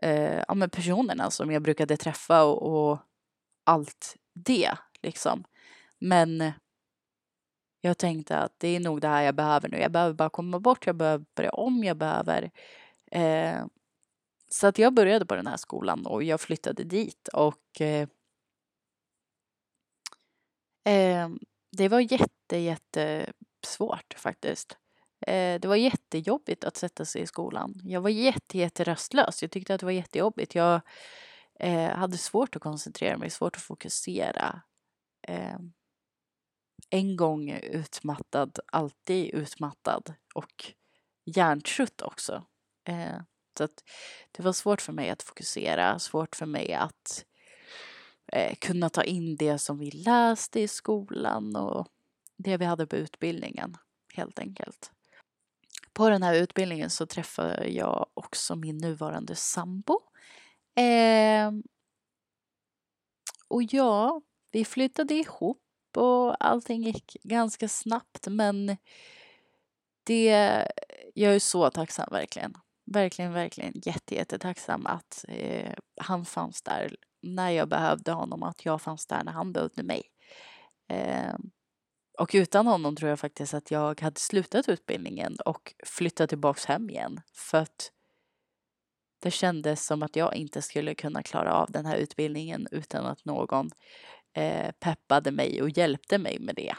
eh, 0.01 0.43
ja 0.47 0.53
men 0.53 0.69
personerna 0.69 1.31
som 1.31 1.51
jag 1.51 1.61
brukade 1.61 1.97
träffa 1.97 2.43
och, 2.43 2.89
och 2.89 2.99
allt 3.63 4.15
det 4.43 4.71
liksom. 5.01 5.43
Men 5.99 6.51
jag 7.81 7.97
tänkte 7.97 8.37
att 8.37 8.53
det 8.57 8.67
är 8.67 8.79
nog 8.79 9.01
det 9.01 9.07
här 9.07 9.23
jag 9.23 9.35
behöver 9.35 9.69
nu. 9.69 9.77
Jag 9.77 9.91
behöver 9.91 10.13
bara 10.13 10.29
komma 10.29 10.59
bort, 10.59 10.87
jag 10.87 10.95
behöver 10.95 11.25
börja 11.35 11.51
om, 11.51 11.83
jag 11.83 11.97
behöver 11.97 12.51
eh, 13.11 13.65
så 14.49 14.67
att 14.67 14.79
jag 14.79 14.93
började 14.93 15.25
på 15.25 15.35
den 15.35 15.47
här 15.47 15.57
skolan 15.57 16.05
och 16.05 16.23
jag 16.23 16.41
flyttade 16.41 16.83
dit 16.83 17.27
och 17.27 17.81
eh, 17.81 18.07
eh, 20.93 21.29
det 21.77 21.87
var 21.89 21.99
jätte, 21.99 22.57
jättesvårt 22.57 24.13
faktiskt. 24.17 24.77
Eh, 25.27 25.59
det 25.59 25.65
var 25.65 25.75
jättejobbigt 25.75 26.63
att 26.63 26.77
sätta 26.77 27.05
sig 27.05 27.21
i 27.21 27.27
skolan. 27.27 27.81
Jag 27.83 28.01
var 28.01 28.09
jätte, 28.09 28.57
jätteröstlös. 28.57 29.41
Jag 29.41 29.51
tyckte 29.51 29.73
att 29.73 29.79
det 29.79 29.85
var 29.85 29.93
jättejobbigt. 29.93 30.55
Jag 30.55 30.81
eh, 31.59 31.89
hade 31.89 32.17
svårt 32.17 32.55
att 32.55 32.61
koncentrera 32.61 33.17
mig, 33.17 33.29
svårt 33.29 33.55
att 33.55 33.61
fokusera. 33.61 34.61
Eh, 35.27 35.57
en 36.89 37.15
gång 37.15 37.51
utmattad, 37.51 38.59
alltid 38.65 39.33
utmattad 39.33 40.13
och 40.35 40.73
hjärntrött 41.25 42.01
också. 42.01 42.45
Eh, 42.87 43.21
så 43.57 43.63
att 43.63 43.83
det 44.31 44.43
var 44.43 44.53
svårt 44.53 44.81
för 44.81 44.93
mig 44.93 45.09
att 45.09 45.23
fokusera, 45.23 45.99
svårt 45.99 46.35
för 46.35 46.45
mig 46.45 46.73
att 46.73 47.25
eh, 48.33 48.55
kunna 48.55 48.89
ta 48.89 49.03
in 49.03 49.35
det 49.35 49.57
som 49.57 49.77
vi 49.77 49.91
läste 49.91 50.59
i 50.59 50.67
skolan 50.67 51.55
och 51.55 51.87
det 52.37 52.57
vi 52.57 52.65
hade 52.65 52.87
på 52.87 52.95
utbildningen 52.95 53.77
helt 54.13 54.39
enkelt. 54.39 54.91
På 55.93 56.09
den 56.09 56.23
här 56.23 56.33
utbildningen 56.33 56.89
så 56.89 57.05
träffade 57.05 57.67
jag 57.67 58.09
också 58.13 58.55
min 58.55 58.77
nuvarande 58.77 59.35
sambo. 59.35 59.99
Eh, 60.77 61.51
och 63.47 63.63
ja, 63.63 64.21
vi 64.51 64.65
flyttade 64.65 65.13
ihop 65.13 65.63
och 65.97 66.45
allting 66.45 66.83
gick 66.83 67.17
ganska 67.23 67.67
snabbt 67.67 68.27
men 68.27 68.77
det, 70.03 70.27
jag 71.13 71.35
är 71.35 71.39
så 71.39 71.69
tacksam 71.69 72.07
verkligen 72.11 72.53
verkligen, 72.87 73.33
verkligen 73.33 73.73
jätte, 73.75 74.15
jättetacksam 74.15 74.85
att 74.85 75.25
eh, 75.27 75.73
han 76.01 76.25
fanns 76.25 76.61
där 76.61 76.95
när 77.21 77.49
jag 77.49 77.69
behövde 77.69 78.11
honom, 78.11 78.43
att 78.43 78.65
jag 78.65 78.81
fanns 78.81 79.07
där 79.07 79.23
när 79.23 79.31
han 79.31 79.53
behövde 79.53 79.83
mig. 79.83 80.03
Eh, 80.89 81.35
och 82.19 82.31
utan 82.33 82.67
honom 82.67 82.95
tror 82.95 83.09
jag 83.09 83.19
faktiskt 83.19 83.53
att 83.53 83.71
jag 83.71 84.01
hade 84.01 84.19
slutat 84.19 84.69
utbildningen 84.69 85.37
och 85.45 85.73
flyttat 85.85 86.29
tillbaks 86.29 86.65
hem 86.65 86.89
igen. 86.89 87.21
För 87.33 87.57
att 87.57 87.91
det 89.19 89.31
kändes 89.31 89.85
som 89.85 90.03
att 90.03 90.15
jag 90.15 90.35
inte 90.35 90.61
skulle 90.61 90.95
kunna 90.95 91.23
klara 91.23 91.53
av 91.53 91.71
den 91.71 91.85
här 91.85 91.97
utbildningen 91.97 92.67
utan 92.71 93.05
att 93.05 93.25
någon 93.25 93.69
eh, 94.33 94.71
peppade 94.71 95.31
mig 95.31 95.61
och 95.61 95.69
hjälpte 95.69 96.17
mig 96.17 96.39
med 96.39 96.55
det. 96.55 96.75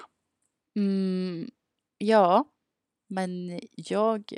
Mm, 0.77 1.51
ja, 1.98 2.44
men 3.09 3.61
jag 3.72 4.33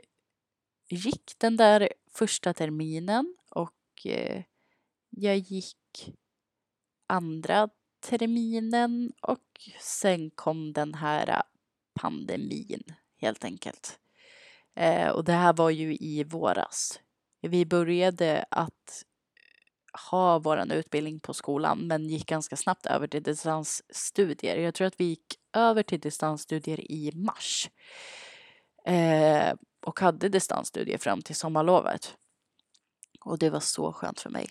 gick 0.90 1.32
den 1.38 1.56
där 1.56 1.88
första 2.14 2.54
terminen 2.54 3.36
och 3.50 4.06
eh, 4.06 4.42
jag 5.10 5.36
gick 5.38 6.14
andra 7.06 7.68
terminen 8.00 9.12
och 9.22 9.70
sen 9.80 10.30
kom 10.30 10.72
den 10.72 10.94
här 10.94 11.42
pandemin 11.94 12.82
helt 13.16 13.44
enkelt. 13.44 14.00
Eh, 14.74 15.08
och 15.08 15.24
det 15.24 15.32
här 15.32 15.52
var 15.52 15.70
ju 15.70 15.96
i 15.96 16.24
våras. 16.24 17.00
Vi 17.40 17.66
började 17.66 18.44
att 18.50 19.04
ha 20.08 20.38
vår 20.38 20.72
utbildning 20.72 21.20
på 21.20 21.34
skolan 21.34 21.86
men 21.86 22.08
gick 22.08 22.26
ganska 22.26 22.56
snabbt 22.56 22.86
över 22.86 23.06
till 23.06 23.22
distansstudier. 23.22 24.56
Jag 24.56 24.74
tror 24.74 24.86
att 24.86 25.00
vi 25.00 25.04
gick 25.04 25.38
över 25.52 25.82
till 25.82 26.00
distansstudier 26.00 26.90
i 26.90 27.12
mars. 27.14 27.70
Eh, 28.84 29.54
och 29.86 30.00
hade 30.00 30.28
distansstudier 30.28 30.98
fram 30.98 31.22
till 31.22 31.36
sommarlovet. 31.36 32.16
Och 33.20 33.38
det 33.38 33.50
var 33.50 33.60
så 33.60 33.92
skönt 33.92 34.20
för 34.20 34.30
mig. 34.30 34.48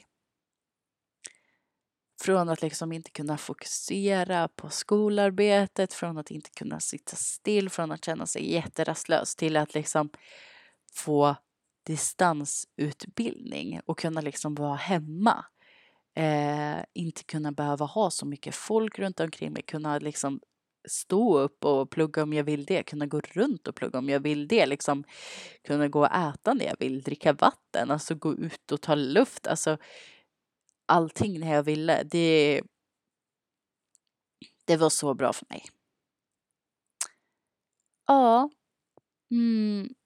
Från 2.21 2.49
att 2.49 2.61
liksom 2.61 2.91
inte 2.91 3.11
kunna 3.11 3.37
fokusera 3.37 4.47
på 4.47 4.69
skolarbetet, 4.69 5.93
från 5.93 6.17
att 6.17 6.31
inte 6.31 6.49
kunna 6.49 6.79
sitta 6.79 7.15
still, 7.15 7.69
från 7.69 7.91
att 7.91 8.05
känna 8.05 8.25
sig 8.25 8.53
jätterastlös 8.53 9.35
till 9.35 9.57
att 9.57 9.73
liksom 9.73 10.09
få 10.93 11.35
distansutbildning 11.89 13.79
och 13.85 13.99
kunna 13.99 14.21
liksom 14.21 14.55
vara 14.55 14.75
hemma. 14.75 15.45
Eh, 16.15 16.83
inte 16.93 17.23
kunna 17.23 17.51
behöva 17.51 17.85
ha 17.85 18.11
så 18.11 18.25
mycket 18.25 18.55
folk 18.55 18.99
runt 18.99 19.19
omkring 19.19 19.53
mig, 19.53 19.63
kunna 19.63 19.99
liksom 19.99 20.39
stå 20.87 21.39
upp 21.39 21.65
och 21.65 21.91
plugga 21.91 22.23
om 22.23 22.33
jag 22.33 22.43
vill 22.43 22.65
det, 22.65 22.83
kunna 22.83 23.05
gå 23.05 23.19
runt 23.19 23.67
och 23.67 23.75
plugga 23.75 23.99
om 23.99 24.09
jag 24.09 24.19
vill 24.19 24.47
det, 24.47 24.65
liksom 24.65 25.03
kunna 25.63 25.87
gå 25.87 25.99
och 25.99 26.15
äta 26.15 26.53
när 26.53 26.65
jag 26.65 26.75
vill, 26.79 27.01
dricka 27.01 27.33
vatten, 27.33 27.91
alltså 27.91 28.15
gå 28.15 28.33
ut 28.33 28.71
och 28.71 28.81
ta 28.81 28.95
luft, 28.95 29.47
alltså 29.47 29.77
allting 30.85 31.39
när 31.39 31.53
jag 31.53 31.63
ville. 31.63 32.03
Det, 32.03 32.61
det 34.65 34.77
var 34.77 34.89
så 34.89 35.13
bra 35.13 35.33
för 35.33 35.45
mig. 35.49 35.63
Ja. 38.07 38.49
Mm. 39.31 39.98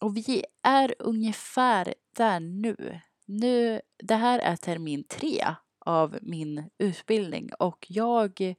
Och 0.00 0.16
vi 0.16 0.44
är 0.62 0.94
ungefär 0.98 1.94
där 2.16 2.40
nu. 2.40 3.00
nu. 3.24 3.80
Det 3.98 4.14
här 4.14 4.38
är 4.38 4.56
termin 4.56 5.04
tre 5.04 5.44
av 5.78 6.18
min 6.22 6.70
utbildning 6.78 7.50
och 7.58 7.86
jag 7.88 8.56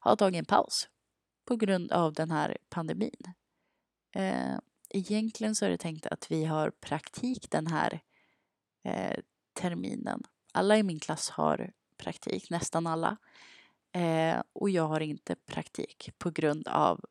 har 0.00 0.16
tagit 0.16 0.38
en 0.38 0.44
paus 0.44 0.88
på 1.44 1.56
grund 1.56 1.92
av 1.92 2.12
den 2.12 2.30
här 2.30 2.58
pandemin. 2.68 3.22
Eh, 4.14 4.58
egentligen 4.88 5.54
så 5.54 5.64
är 5.64 5.70
det 5.70 5.78
tänkt 5.78 6.06
att 6.06 6.30
vi 6.30 6.44
har 6.44 6.70
praktik 6.70 7.50
den 7.50 7.66
här 7.66 8.00
eh, 8.84 9.18
terminen. 9.52 10.22
Alla 10.52 10.76
i 10.76 10.82
min 10.82 11.00
klass 11.00 11.30
har 11.30 11.72
praktik, 11.96 12.50
nästan 12.50 12.86
alla. 12.86 13.16
Eh, 13.92 14.42
och 14.52 14.70
jag 14.70 14.88
har 14.88 15.00
inte 15.00 15.36
praktik 15.36 16.10
på 16.18 16.30
grund 16.30 16.68
av 16.68 17.04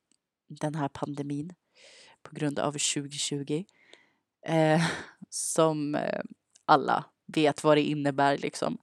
den 0.48 0.76
här 0.76 0.88
pandemin. 0.88 1.54
På 2.30 2.36
grund 2.36 2.60
av 2.60 2.72
2020. 2.72 3.64
Eh, 4.46 4.82
som 5.30 5.96
eh, 5.96 6.22
alla 6.66 7.06
vet 7.34 7.64
vad 7.64 7.78
det 7.78 7.82
innebär 7.82 8.38
liksom. 8.38 8.78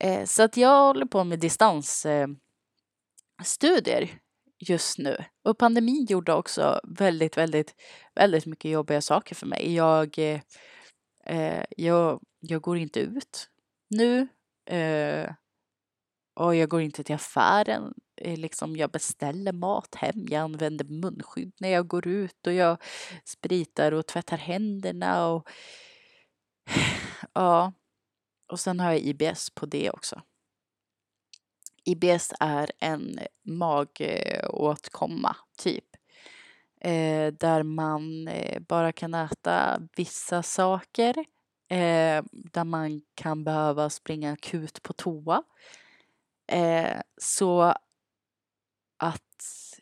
Eh, 0.00 0.24
så 0.24 0.42
att 0.42 0.56
jag 0.56 0.86
håller 0.86 1.06
på 1.06 1.24
med 1.24 1.38
distansstudier 1.38 4.02
eh, 4.02 4.08
just 4.58 4.98
nu. 4.98 5.24
Och 5.42 5.58
pandemin 5.58 6.06
gjorde 6.08 6.32
också 6.32 6.80
väldigt, 6.84 7.36
väldigt, 7.36 7.74
väldigt 8.14 8.46
mycket 8.46 8.70
jobbiga 8.70 9.00
saker 9.00 9.34
för 9.34 9.46
mig. 9.46 9.74
Jag, 9.74 10.18
eh, 10.18 10.40
eh 11.24 11.64
jag, 11.76 12.20
jag 12.40 12.62
går 12.62 12.78
inte 12.78 13.00
ut 13.00 13.48
nu. 13.90 14.28
Eh, 14.70 15.32
och 16.34 16.56
jag 16.56 16.68
går 16.68 16.80
inte 16.80 17.04
till 17.04 17.14
affären. 17.14 17.94
Eh, 18.20 18.38
liksom, 18.38 18.76
jag 18.76 18.90
beställer 18.90 19.52
mat 19.52 19.94
hem. 19.94 20.26
Jag 20.30 20.40
använder 20.40 20.84
munskydd 20.84 21.52
när 21.58 21.68
jag 21.68 21.86
går 21.86 22.06
ut 22.06 22.46
och 22.46 22.52
jag 22.52 22.82
spritar 23.24 23.92
och 23.92 24.06
tvättar 24.06 24.36
händerna. 24.36 25.28
Och, 25.28 25.48
ja. 27.32 27.72
och 28.46 28.60
sen 28.60 28.80
har 28.80 28.92
jag 28.92 29.00
IBS 29.00 29.50
på 29.50 29.66
det 29.66 29.90
också. 29.90 30.22
IBS 31.84 32.32
är 32.40 32.70
en 32.78 33.18
magåtkomma, 33.42 35.36
typ. 35.58 35.84
Eh, 36.80 37.32
där 37.32 37.62
man 37.62 38.28
eh, 38.28 38.60
bara 38.60 38.92
kan 38.92 39.14
äta 39.14 39.82
vissa 39.96 40.42
saker. 40.42 41.18
Eh, 41.70 42.24
där 42.32 42.64
man 42.64 43.02
kan 43.14 43.44
behöva 43.44 43.90
springa 43.90 44.32
akut 44.32 44.82
på 44.82 44.92
toa. 44.92 45.42
Eh, 46.46 47.00
så 47.16 47.74
att 48.98 49.22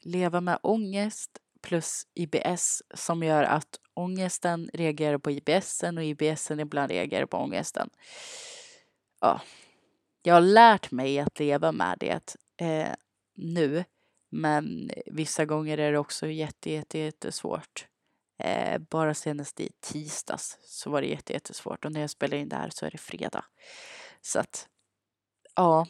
leva 0.02 0.40
med 0.40 0.58
ångest 0.62 1.30
plus 1.62 2.06
IBS 2.14 2.82
som 2.94 3.22
gör 3.22 3.42
att 3.42 3.80
ångesten 3.94 4.70
reagerar 4.72 5.18
på 5.18 5.30
IBSen 5.30 5.98
och 5.98 6.04
IBSen 6.04 6.60
ibland 6.60 6.90
reagerar 6.90 7.26
på 7.26 7.36
ångesten. 7.36 7.90
Ja, 9.20 9.40
jag 10.22 10.34
har 10.34 10.40
lärt 10.40 10.90
mig 10.90 11.18
att 11.18 11.38
leva 11.38 11.72
med 11.72 11.96
det 12.00 12.36
eh, 12.56 12.94
nu. 13.34 13.84
Men 14.30 14.90
vissa 15.06 15.44
gånger 15.44 15.78
är 15.78 15.92
det 15.92 15.98
också 15.98 16.26
jätte, 16.26 16.70
jätte, 16.70 16.98
jättesvårt. 16.98 17.86
Eh, 18.38 18.78
bara 18.78 19.14
senast 19.14 19.60
i 19.60 19.70
tisdags 19.80 20.58
så 20.62 20.90
var 20.90 21.00
det 21.00 21.08
jätte, 21.08 21.32
jättesvårt 21.32 21.84
och 21.84 21.92
när 21.92 22.00
jag 22.00 22.10
spelar 22.10 22.36
in 22.36 22.48
det 22.48 22.56
här 22.56 22.70
så 22.70 22.86
är 22.86 22.90
det 22.90 22.98
fredag. 22.98 23.44
Så 24.20 24.38
att, 24.38 24.68
ja. 25.54 25.86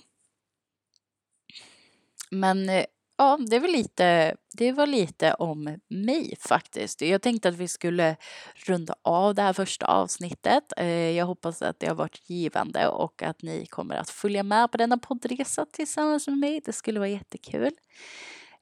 Men 2.31 2.69
eh, 2.69 2.85
ja, 3.19 3.39
det 3.51 3.59
var 3.59 3.69
lite, 3.69 4.37
det 4.53 4.73
var 4.73 4.87
lite 4.87 5.35
om 5.35 5.79
mig 5.89 6.37
faktiskt. 6.41 7.01
Jag 7.01 7.23
tänkte 7.23 7.49
att 7.49 7.55
vi 7.55 7.69
skulle 7.69 8.17
runda 8.67 8.95
av 9.03 9.35
det 9.35 9.43
här 9.43 9.53
första 9.53 9.87
avsnittet. 9.87 10.73
Eh, 10.77 11.11
jag 11.11 11.27
hoppas 11.27 11.63
att 11.63 11.81
det 11.81 11.87
har 11.87 11.95
varit 11.95 12.31
givande 12.31 12.89
och 12.89 13.23
att 13.23 13.43
ni 13.43 13.67
kommer 13.67 13.95
att 13.95 14.11
följa 14.11 14.43
med 14.43 14.71
på 14.71 14.79
denna 14.79 14.99
poddresa 14.99 15.67
tillsammans 15.73 16.27
med 16.27 16.39
mig. 16.39 16.61
Det 16.65 16.73
skulle 16.73 16.99
vara 16.99 17.09
jättekul. 17.09 17.71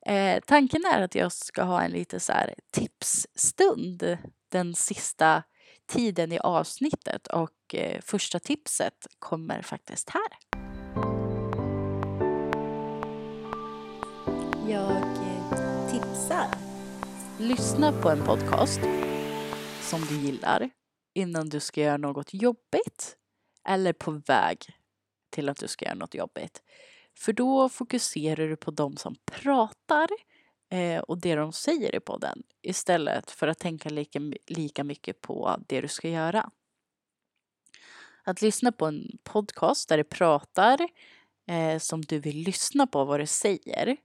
Eh, 0.07 0.41
tanken 0.47 0.83
är 0.95 1.03
att 1.03 1.15
jag 1.15 1.33
ska 1.33 1.63
ha 1.63 1.83
en 1.83 1.91
lite 1.91 2.21
så 2.21 2.33
här 2.33 2.55
tipsstund 2.71 4.19
den 4.49 4.75
sista 4.75 5.43
tiden 5.87 6.33
i 6.33 6.39
avsnittet 6.39 7.27
och 7.27 7.75
eh, 7.75 8.01
första 8.01 8.39
tipset 8.39 9.07
kommer 9.19 9.63
faktiskt 9.63 10.11
här. 10.11 10.29
Jag 14.69 14.97
eh, 14.97 15.91
tipsar. 15.91 16.47
Lyssna 17.39 17.93
på 18.03 18.11
en 18.11 18.25
podcast 18.25 18.81
som 19.81 20.01
du 20.01 20.19
gillar 20.19 20.71
innan 21.15 21.49
du 21.49 21.61
ska 21.61 21.81
göra 21.81 21.97
något 21.97 22.35
jobbigt 22.35 23.17
eller 23.69 23.93
på 23.93 24.11
väg 24.11 24.59
till 25.31 25.49
att 25.49 25.57
du 25.57 25.69
ska 25.69 25.85
göra 25.85 25.95
något 25.95 26.15
jobbigt. 26.15 26.63
För 27.15 27.33
då 27.33 27.69
fokuserar 27.69 28.49
du 28.49 28.57
på 28.57 28.71
de 28.71 28.97
som 28.97 29.17
pratar 29.25 30.09
eh, 30.71 31.01
och 31.01 31.19
det 31.21 31.35
de 31.35 31.53
säger 31.53 31.95
i 31.95 32.01
podden 32.01 32.43
istället 32.63 33.31
för 33.31 33.49
att 33.49 33.59
tänka 33.59 33.89
lika, 33.89 34.21
lika 34.47 34.85
mycket 34.85 35.21
på 35.21 35.57
det 35.69 35.81
du 35.81 35.89
ska 35.89 36.09
göra. 36.09 36.51
Att 38.25 38.43
lyssna 38.43 38.73
på 38.73 38.87
en 38.87 39.19
podcast 39.23 39.89
där 39.89 39.97
det 39.97 40.05
pratar 40.05 40.89
eh, 41.49 41.79
som 41.79 42.01
du 42.01 42.19
vill 42.19 42.37
lyssna 42.37 42.87
på 42.87 43.05
vad 43.05 43.21
det 43.21 43.27
säger 43.27 43.97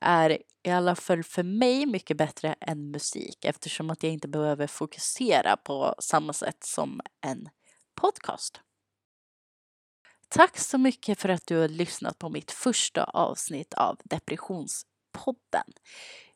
är 0.00 0.38
i 0.62 0.70
alla 0.70 0.94
fall 0.94 1.22
för 1.22 1.42
mig 1.42 1.86
mycket 1.86 2.16
bättre 2.16 2.54
än 2.60 2.90
musik 2.90 3.44
eftersom 3.44 3.90
att 3.90 4.02
jag 4.02 4.12
inte 4.12 4.28
behöver 4.28 4.66
fokusera 4.66 5.56
på 5.56 5.94
samma 5.98 6.32
sätt 6.32 6.64
som 6.64 7.00
en 7.20 7.48
podcast. 8.00 8.60
Tack 10.28 10.58
så 10.58 10.78
mycket 10.78 11.20
för 11.20 11.28
att 11.28 11.46
du 11.46 11.56
har 11.56 11.68
lyssnat 11.68 12.18
på 12.18 12.28
mitt 12.28 12.50
första 12.50 13.04
avsnitt 13.04 13.74
av 13.74 14.00
Depressionspodden. 14.04 15.72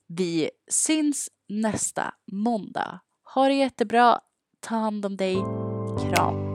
Vi 0.06 0.50
syns 0.70 1.28
nästa 1.48 2.14
måndag. 2.32 3.00
Ha 3.34 3.48
det 3.48 3.54
jättebra. 3.54 4.20
Ta 4.60 4.74
hand 4.74 5.06
om 5.06 5.16
dig. 5.16 5.36
Kram. 6.00 6.49